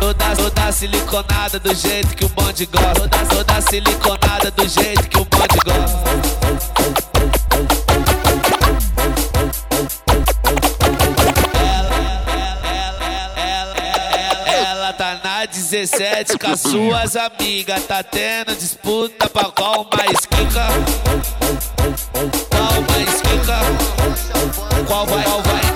Toda, 0.00 0.36
toda 0.36 0.72
siliconada 0.72 1.58
do 1.58 1.74
jeito 1.74 2.14
que 2.14 2.26
o 2.26 2.28
bonde 2.28 2.66
gosta. 2.66 3.08
Toda, 3.08 3.18
toda 3.24 3.60
siliconada 3.62 4.50
do 4.50 4.68
jeito 4.68 5.08
que 5.08 5.16
o 5.16 5.24
bonde 5.24 5.58
gosta. 5.64 6.75
17 15.76 16.38
com 16.38 16.50
as 16.52 16.60
suas 16.60 17.16
amigas. 17.16 17.84
Tá 17.84 18.02
tendo 18.02 18.56
disputa 18.56 19.28
pra 19.28 19.44
qual 19.44 19.86
mais 19.94 20.24
quica. 20.24 20.68
Qual 22.48 22.72
mais 22.88 23.20
quica? 23.20 24.86
Qual 24.86 25.06
vai, 25.06 25.22
qual 25.22 25.42
vai 25.42 25.75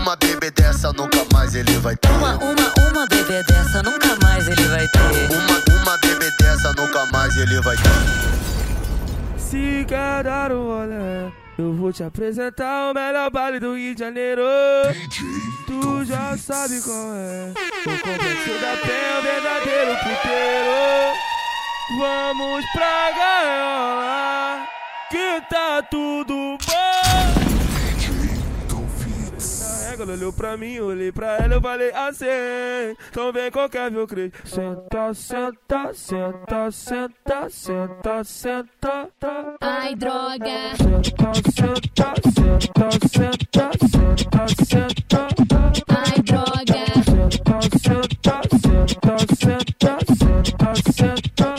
Uma 0.00 0.16
bebê 0.16 0.50
dessa 0.50 0.92
nunca 0.94 1.26
mais 1.30 1.54
ele 1.54 1.76
vai 1.78 1.94
ter. 1.94 2.08
Uma, 2.08 2.34
uma, 2.36 2.90
uma 2.90 3.06
bebê 3.06 3.42
dessa 3.44 3.82
nunca 3.82 4.16
mais 4.22 4.48
ele 4.48 4.66
vai 4.68 4.88
ter. 4.88 4.98
Uma, 4.98 5.82
uma 5.82 5.98
bebê 5.98 6.30
dessa 6.38 6.72
nunca 6.72 7.04
mais 7.12 7.36
ele 7.36 7.60
vai 7.60 7.76
ter. 7.76 9.38
Se 9.38 9.84
quer 9.86 10.24
dar 10.24 10.52
um 10.52 10.68
rolê, 10.68 11.30
eu 11.58 11.74
vou 11.74 11.92
te 11.92 12.02
apresentar 12.02 12.90
o 12.90 12.94
melhor 12.94 13.30
baile 13.30 13.60
do 13.60 13.76
Rio 13.76 13.94
de 13.94 14.00
Janeiro. 14.00 14.42
Tu 15.66 16.04
já 16.06 16.34
sabe 16.38 16.80
qual 16.80 17.14
é. 17.14 17.52
O 17.86 17.98
complexo 17.98 18.58
da 18.58 18.76
penha, 18.82 19.18
o 19.18 19.22
verdadeiro 19.22 19.96
puteiro. 19.98 21.14
Vamos 21.98 22.64
pra 22.72 23.10
gaiola, 23.12 24.66
que 25.10 25.42
tá 25.50 25.82
tudo 25.82 26.56
bom. 26.66 27.49
Ela 30.00 30.14
olhou 30.14 30.32
pra 30.32 30.56
mim, 30.56 30.78
olhei 30.80 31.12
pra 31.12 31.36
ela, 31.36 31.54
eu 31.54 31.60
falei 31.60 31.92
assim. 31.92 32.24
Então 33.10 33.30
vem 33.32 33.50
qualquer 33.50 33.90
meu 33.90 34.06
crente. 34.06 34.34
Senta, 34.46 35.12
senta, 35.12 35.92
senta, 35.92 36.70
senta, 36.70 37.48
senta, 37.50 38.24
senta. 38.24 39.10
Ai, 39.60 39.94
droga. 39.94 40.74
Senta, 40.78 41.34
senta, 41.52 42.14
senta, 42.32 42.90
senta, 43.06 43.70
senta, 43.86 44.48
senta. 44.64 45.28
Ai, 45.88 46.22
droga. 46.22 46.80
Senta, 47.04 47.60
senta, 47.78 48.40
senta, 48.56 49.18
senta, 49.36 49.98
senta, 50.16 50.74
senta. 50.92 51.54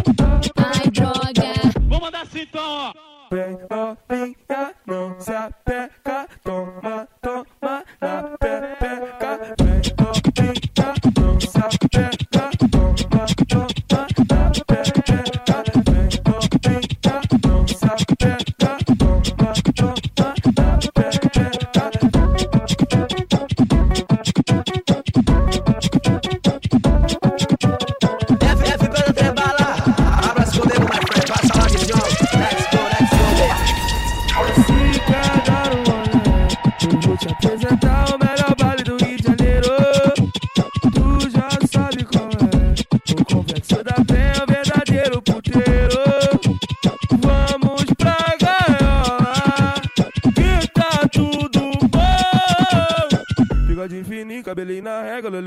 Ai, 0.58 0.90
droga. 0.90 1.52
Vou 1.88 2.02
mandar 2.02 2.22
assim 2.24 2.42
então, 2.42 2.64
ó. 2.64 3.11
Vem 3.32 3.58
novinha, 3.70 4.76
não 4.86 5.18
se 5.18 5.32
apega, 5.34 6.28
toma, 6.44 7.08
toma 7.22 7.86
na 8.02 8.38
pepeca. 8.38 8.81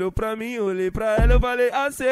olhou 0.05 0.11
pra 0.11 0.35
mim, 0.35 0.59
olhei 0.59 0.91
pra 0.91 1.15
ela, 1.15 1.33
eu 1.33 1.39
falei 1.39 1.69
assim. 1.71 2.05